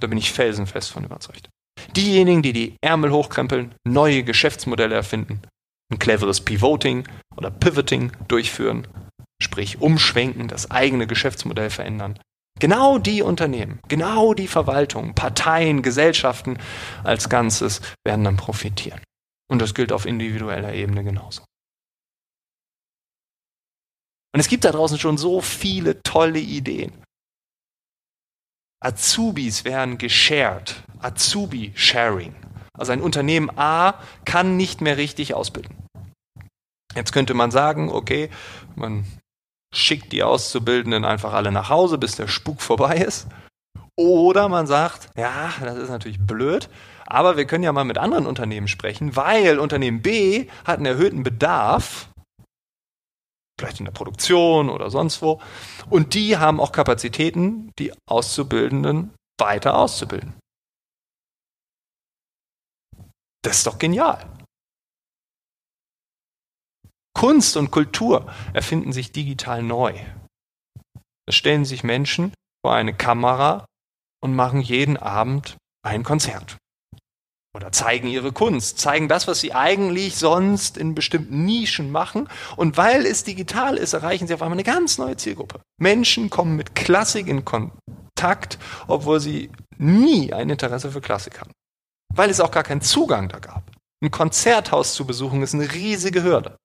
Da 0.01 0.07
bin 0.07 0.17
ich 0.17 0.31
felsenfest 0.33 0.91
von 0.91 1.05
überzeugt. 1.05 1.49
Diejenigen, 1.95 2.41
die 2.41 2.53
die 2.53 2.75
Ärmel 2.81 3.11
hochkrempeln, 3.11 3.73
neue 3.87 4.23
Geschäftsmodelle 4.23 4.95
erfinden, 4.95 5.41
ein 5.91 5.99
cleveres 5.99 6.41
Pivoting 6.41 7.07
oder 7.35 7.51
Pivoting 7.51 8.11
durchführen, 8.27 8.87
sprich 9.41 9.81
umschwenken, 9.81 10.47
das 10.47 10.71
eigene 10.71 11.07
Geschäftsmodell 11.07 11.69
verändern. 11.69 12.19
Genau 12.59 12.97
die 12.97 13.21
Unternehmen, 13.21 13.79
genau 13.87 14.33
die 14.33 14.47
Verwaltung, 14.47 15.15
Parteien, 15.15 15.81
Gesellschaften 15.81 16.57
als 17.03 17.29
Ganzes 17.29 17.81
werden 18.03 18.25
dann 18.25 18.37
profitieren. 18.37 19.01
Und 19.49 19.59
das 19.59 19.73
gilt 19.73 19.91
auf 19.91 20.05
individueller 20.05 20.73
Ebene 20.73 21.03
genauso. 21.03 21.43
Und 24.33 24.39
es 24.39 24.47
gibt 24.47 24.65
da 24.65 24.71
draußen 24.71 24.99
schon 24.99 25.17
so 25.17 25.41
viele 25.41 26.03
tolle 26.03 26.39
Ideen. 26.39 26.93
Azubis 28.81 29.65
werden 29.65 29.97
geshared, 29.97 30.83
Azubi-Sharing. 30.99 32.35
Also 32.73 32.91
ein 32.91 33.01
Unternehmen 33.01 33.49
A 33.57 34.01
kann 34.25 34.55
nicht 34.55 34.81
mehr 34.81 34.97
richtig 34.97 35.33
ausbilden. 35.33 35.75
Jetzt 36.95 37.11
könnte 37.11 37.33
man 37.33 37.51
sagen, 37.51 37.89
okay, 37.89 38.29
man 38.75 39.05
schickt 39.73 40.11
die 40.11 40.23
Auszubildenden 40.23 41.05
einfach 41.05 41.33
alle 41.33 41.51
nach 41.51 41.69
Hause, 41.69 41.97
bis 41.97 42.15
der 42.15 42.27
Spuk 42.27 42.61
vorbei 42.61 42.97
ist. 42.97 43.27
Oder 43.95 44.49
man 44.49 44.65
sagt, 44.65 45.09
ja, 45.17 45.51
das 45.61 45.77
ist 45.77 45.89
natürlich 45.89 46.19
blöd, 46.19 46.69
aber 47.05 47.37
wir 47.37 47.45
können 47.45 47.63
ja 47.63 47.73
mal 47.73 47.83
mit 47.83 47.97
anderen 47.97 48.25
Unternehmen 48.25 48.67
sprechen, 48.67 49.15
weil 49.15 49.59
Unternehmen 49.59 50.01
B 50.01 50.47
hat 50.63 50.77
einen 50.77 50.85
erhöhten 50.85 51.23
Bedarf 51.23 52.09
vielleicht 53.59 53.79
in 53.79 53.85
der 53.85 53.91
Produktion 53.91 54.69
oder 54.69 54.89
sonst 54.89 55.21
wo. 55.21 55.41
Und 55.89 56.13
die 56.13 56.37
haben 56.37 56.59
auch 56.59 56.71
Kapazitäten, 56.71 57.71
die 57.77 57.93
Auszubildenden 58.07 59.13
weiter 59.37 59.77
auszubilden. 59.77 60.33
Das 63.43 63.57
ist 63.57 63.67
doch 63.67 63.77
genial. 63.77 64.25
Kunst 67.13 67.57
und 67.57 67.71
Kultur 67.71 68.31
erfinden 68.53 68.93
sich 68.93 69.11
digital 69.11 69.63
neu. 69.63 69.93
Da 71.25 71.33
stellen 71.33 71.65
sich 71.65 71.83
Menschen 71.83 72.33
vor 72.65 72.73
eine 72.73 72.93
Kamera 72.93 73.65
und 74.21 74.35
machen 74.35 74.61
jeden 74.61 74.97
Abend 74.97 75.57
ein 75.83 76.03
Konzert 76.03 76.57
oder 77.55 77.71
zeigen 77.71 78.07
ihre 78.07 78.31
Kunst, 78.31 78.79
zeigen 78.79 79.07
das, 79.07 79.27
was 79.27 79.39
sie 79.39 79.53
eigentlich 79.53 80.15
sonst 80.15 80.77
in 80.77 80.93
bestimmten 80.93 81.45
Nischen 81.45 81.91
machen. 81.91 82.29
Und 82.55 82.77
weil 82.77 83.05
es 83.05 83.23
digital 83.23 83.77
ist, 83.77 83.93
erreichen 83.93 84.27
sie 84.27 84.33
auf 84.33 84.41
einmal 84.41 84.55
eine 84.55 84.63
ganz 84.63 84.97
neue 84.97 85.17
Zielgruppe. 85.17 85.59
Menschen 85.79 86.29
kommen 86.29 86.55
mit 86.55 86.75
Klassik 86.75 87.27
in 87.27 87.45
Kontakt, 87.45 88.59
obwohl 88.87 89.19
sie 89.19 89.51
nie 89.77 90.31
ein 90.31 90.49
Interesse 90.49 90.91
für 90.91 91.01
Klassik 91.01 91.41
hatten. 91.41 91.51
Weil 92.13 92.29
es 92.29 92.39
auch 92.39 92.51
gar 92.51 92.63
keinen 92.63 92.81
Zugang 92.81 93.29
da 93.29 93.39
gab. 93.39 93.63
Ein 94.01 94.11
Konzerthaus 94.11 94.93
zu 94.93 95.05
besuchen 95.05 95.41
ist 95.41 95.53
eine 95.53 95.71
riesige 95.73 96.23
Hürde. 96.23 96.55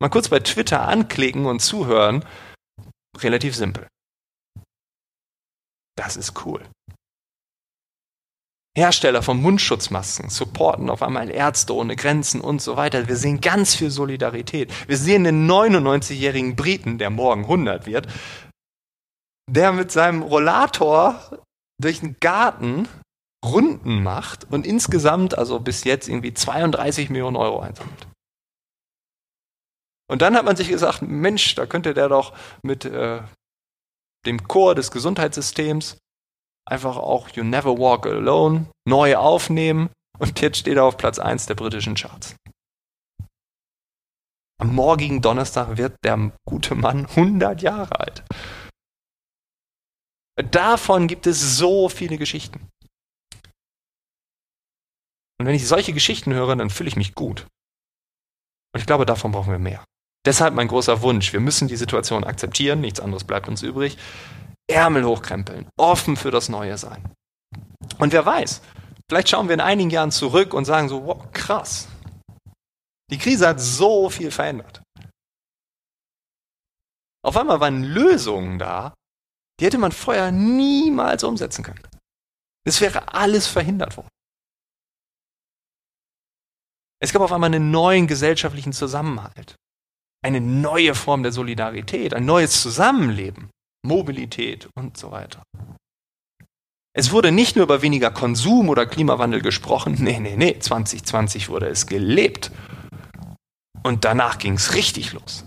Mal 0.00 0.08
kurz 0.08 0.28
bei 0.28 0.40
Twitter 0.40 0.88
anklicken 0.88 1.46
und 1.46 1.60
zuhören, 1.60 2.24
relativ 3.18 3.54
simpel. 3.54 3.86
Das 5.96 6.16
ist 6.16 6.44
cool. 6.46 6.66
Hersteller 8.76 9.22
von 9.22 9.42
Mundschutzmasken 9.42 10.30
supporten 10.30 10.90
auf 10.90 11.02
einmal 11.02 11.28
Ärzte 11.28 11.74
ohne 11.74 11.96
Grenzen 11.96 12.40
und 12.40 12.62
so 12.62 12.76
weiter. 12.76 13.08
Wir 13.08 13.16
sehen 13.16 13.40
ganz 13.40 13.74
viel 13.74 13.90
Solidarität. 13.90 14.72
Wir 14.88 14.96
sehen 14.96 15.24
den 15.24 15.50
99-jährigen 15.50 16.56
Briten, 16.56 16.96
der 16.96 17.10
morgen 17.10 17.42
100 17.42 17.84
wird, 17.86 18.06
der 19.50 19.72
mit 19.72 19.90
seinem 19.90 20.22
Rollator 20.22 21.42
durch 21.78 22.00
den 22.00 22.16
Garten 22.20 22.88
Runden 23.44 24.02
macht 24.02 24.50
und 24.50 24.66
insgesamt, 24.66 25.36
also 25.36 25.60
bis 25.60 25.84
jetzt, 25.84 26.08
irgendwie 26.08 26.32
32 26.32 27.10
Millionen 27.10 27.36
Euro 27.36 27.60
einsammelt. 27.60 28.06
Und 30.10 30.22
dann 30.22 30.34
hat 30.34 30.44
man 30.44 30.56
sich 30.56 30.68
gesagt, 30.68 31.02
Mensch, 31.02 31.54
da 31.54 31.66
könnte 31.66 31.94
der 31.94 32.08
doch 32.08 32.36
mit 32.62 32.84
äh, 32.84 33.22
dem 34.26 34.48
Chor 34.48 34.74
des 34.74 34.90
Gesundheitssystems 34.90 35.98
einfach 36.68 36.96
auch 36.96 37.28
You 37.28 37.44
Never 37.44 37.78
Walk 37.78 38.06
Alone 38.06 38.66
neu 38.88 39.16
aufnehmen 39.16 39.88
und 40.18 40.40
jetzt 40.40 40.58
steht 40.58 40.76
er 40.76 40.84
auf 40.84 40.96
Platz 40.96 41.20
1 41.20 41.46
der 41.46 41.54
britischen 41.54 41.94
Charts. 41.94 42.34
Am 44.60 44.74
morgigen 44.74 45.22
Donnerstag 45.22 45.76
wird 45.76 45.94
der 46.02 46.32
gute 46.44 46.74
Mann 46.74 47.06
100 47.06 47.62
Jahre 47.62 48.00
alt. 48.00 48.24
Davon 50.50 51.06
gibt 51.06 51.28
es 51.28 51.56
so 51.56 51.88
viele 51.88 52.18
Geschichten. 52.18 52.68
Und 55.38 55.46
wenn 55.46 55.54
ich 55.54 55.68
solche 55.68 55.92
Geschichten 55.92 56.34
höre, 56.34 56.56
dann 56.56 56.68
fühle 56.68 56.88
ich 56.88 56.96
mich 56.96 57.14
gut. 57.14 57.46
Und 58.74 58.80
ich 58.80 58.86
glaube, 58.86 59.06
davon 59.06 59.30
brauchen 59.30 59.52
wir 59.52 59.60
mehr. 59.60 59.84
Deshalb 60.26 60.54
mein 60.54 60.68
großer 60.68 61.00
Wunsch, 61.02 61.32
wir 61.32 61.40
müssen 61.40 61.68
die 61.68 61.76
Situation 61.76 62.24
akzeptieren, 62.24 62.80
nichts 62.80 63.00
anderes 63.00 63.24
bleibt 63.24 63.48
uns 63.48 63.62
übrig. 63.62 63.96
Ärmel 64.70 65.04
hochkrempeln, 65.04 65.68
offen 65.78 66.16
für 66.16 66.30
das 66.30 66.48
Neue 66.48 66.76
sein. 66.78 67.12
Und 67.98 68.12
wer 68.12 68.24
weiß, 68.24 68.60
vielleicht 69.08 69.30
schauen 69.30 69.48
wir 69.48 69.54
in 69.54 69.60
einigen 69.60 69.90
Jahren 69.90 70.10
zurück 70.10 70.54
und 70.54 70.64
sagen 70.64 70.88
so, 70.88 71.06
wow, 71.06 71.30
krass. 71.32 71.88
Die 73.10 73.18
Krise 73.18 73.48
hat 73.48 73.60
so 73.60 74.10
viel 74.10 74.30
verändert. 74.30 74.82
Auf 77.22 77.36
einmal 77.36 77.60
waren 77.60 77.82
Lösungen 77.82 78.58
da, 78.58 78.94
die 79.58 79.66
hätte 79.66 79.78
man 79.78 79.92
vorher 79.92 80.30
niemals 80.32 81.24
umsetzen 81.24 81.64
können. 81.64 81.82
Es 82.66 82.80
wäre 82.80 83.12
alles 83.12 83.46
verhindert 83.46 83.96
worden. 83.96 84.08
Es 87.02 87.12
gab 87.12 87.22
auf 87.22 87.32
einmal 87.32 87.52
einen 87.52 87.70
neuen 87.70 88.06
gesellschaftlichen 88.06 88.72
Zusammenhalt, 88.72 89.56
eine 90.22 90.40
neue 90.40 90.94
Form 90.94 91.22
der 91.22 91.32
Solidarität, 91.32 92.14
ein 92.14 92.24
neues 92.24 92.60
Zusammenleben. 92.62 93.50
Mobilität 93.82 94.68
und 94.76 94.96
so 94.96 95.10
weiter. 95.10 95.42
Es 96.92 97.12
wurde 97.12 97.32
nicht 97.32 97.56
nur 97.56 97.64
über 97.64 97.82
weniger 97.82 98.10
Konsum 98.10 98.68
oder 98.68 98.84
Klimawandel 98.84 99.40
gesprochen, 99.40 99.96
nee, 100.00 100.18
nee, 100.18 100.36
nee, 100.36 100.58
2020 100.58 101.48
wurde 101.48 101.68
es 101.68 101.86
gelebt. 101.86 102.50
Und 103.82 104.04
danach 104.04 104.38
ging 104.38 104.54
es 104.54 104.74
richtig 104.74 105.12
los. 105.12 105.44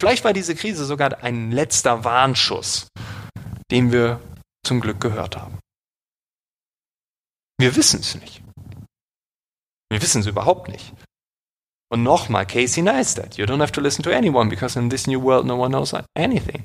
Vielleicht 0.00 0.24
war 0.24 0.34
diese 0.34 0.54
Krise 0.54 0.84
sogar 0.84 1.22
ein 1.22 1.50
letzter 1.52 2.04
Warnschuss, 2.04 2.88
den 3.70 3.92
wir 3.92 4.20
zum 4.66 4.80
Glück 4.80 5.00
gehört 5.00 5.36
haben. 5.36 5.58
Wir 7.58 7.74
wissen 7.76 8.00
es 8.00 8.14
nicht. 8.16 8.42
Wir 9.90 10.02
wissen 10.02 10.20
es 10.20 10.26
überhaupt 10.26 10.68
nicht. 10.68 10.92
Und 11.92 12.02
nochmal, 12.02 12.46
Casey 12.46 12.82
Neistat, 12.82 13.36
you 13.36 13.44
don't 13.44 13.60
have 13.60 13.72
to 13.72 13.80
listen 13.80 14.02
to 14.02 14.10
anyone, 14.10 14.50
because 14.50 14.78
in 14.78 14.90
this 14.90 15.06
new 15.06 15.22
world 15.22 15.46
no 15.46 15.56
one 15.56 15.70
knows 15.70 15.94
anything. 16.16 16.64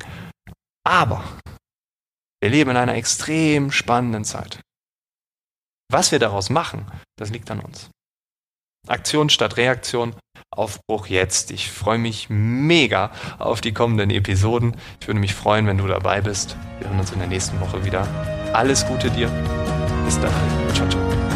Aber 0.84 1.24
wir 2.42 2.50
leben 2.50 2.72
in 2.72 2.78
einer 2.78 2.96
extrem 2.96 3.72
spannenden 3.72 4.24
Zeit. 4.24 4.60
Was 5.92 6.12
wir 6.12 6.20
daraus 6.20 6.50
machen, 6.50 6.86
das 7.18 7.30
liegt 7.30 7.52
an 7.52 7.60
uns. 7.60 7.90
Aktion 8.88 9.30
statt 9.30 9.58
Reaktion, 9.58 10.16
Aufbruch 10.50 11.08
jetzt. 11.08 11.52
Ich 11.52 11.72
freue 11.72 12.00
mich 12.00 12.28
mega 12.30 13.12
auf 13.38 13.62
die 13.62 13.74
kommenden 13.74 14.10
Episoden. 14.10 14.76
Ich 15.00 15.08
würde 15.08 15.20
mich 15.20 15.36
freuen, 15.36 15.68
wenn 15.68 15.78
du 15.78 15.88
dabei 15.88 16.22
bist. 16.22 16.56
Wir 16.80 16.90
hören 16.90 17.00
uns 17.00 17.12
in 17.12 17.20
der 17.20 17.28
nächsten 17.28 17.60
Woche 17.60 17.86
wieder. 17.86 18.08
Alles 18.54 18.86
Gute 18.88 19.12
dir. 19.12 19.28
Bis 20.04 20.20
dahin. 20.20 20.74
Ciao, 20.74 20.90
ciao. 20.90 21.31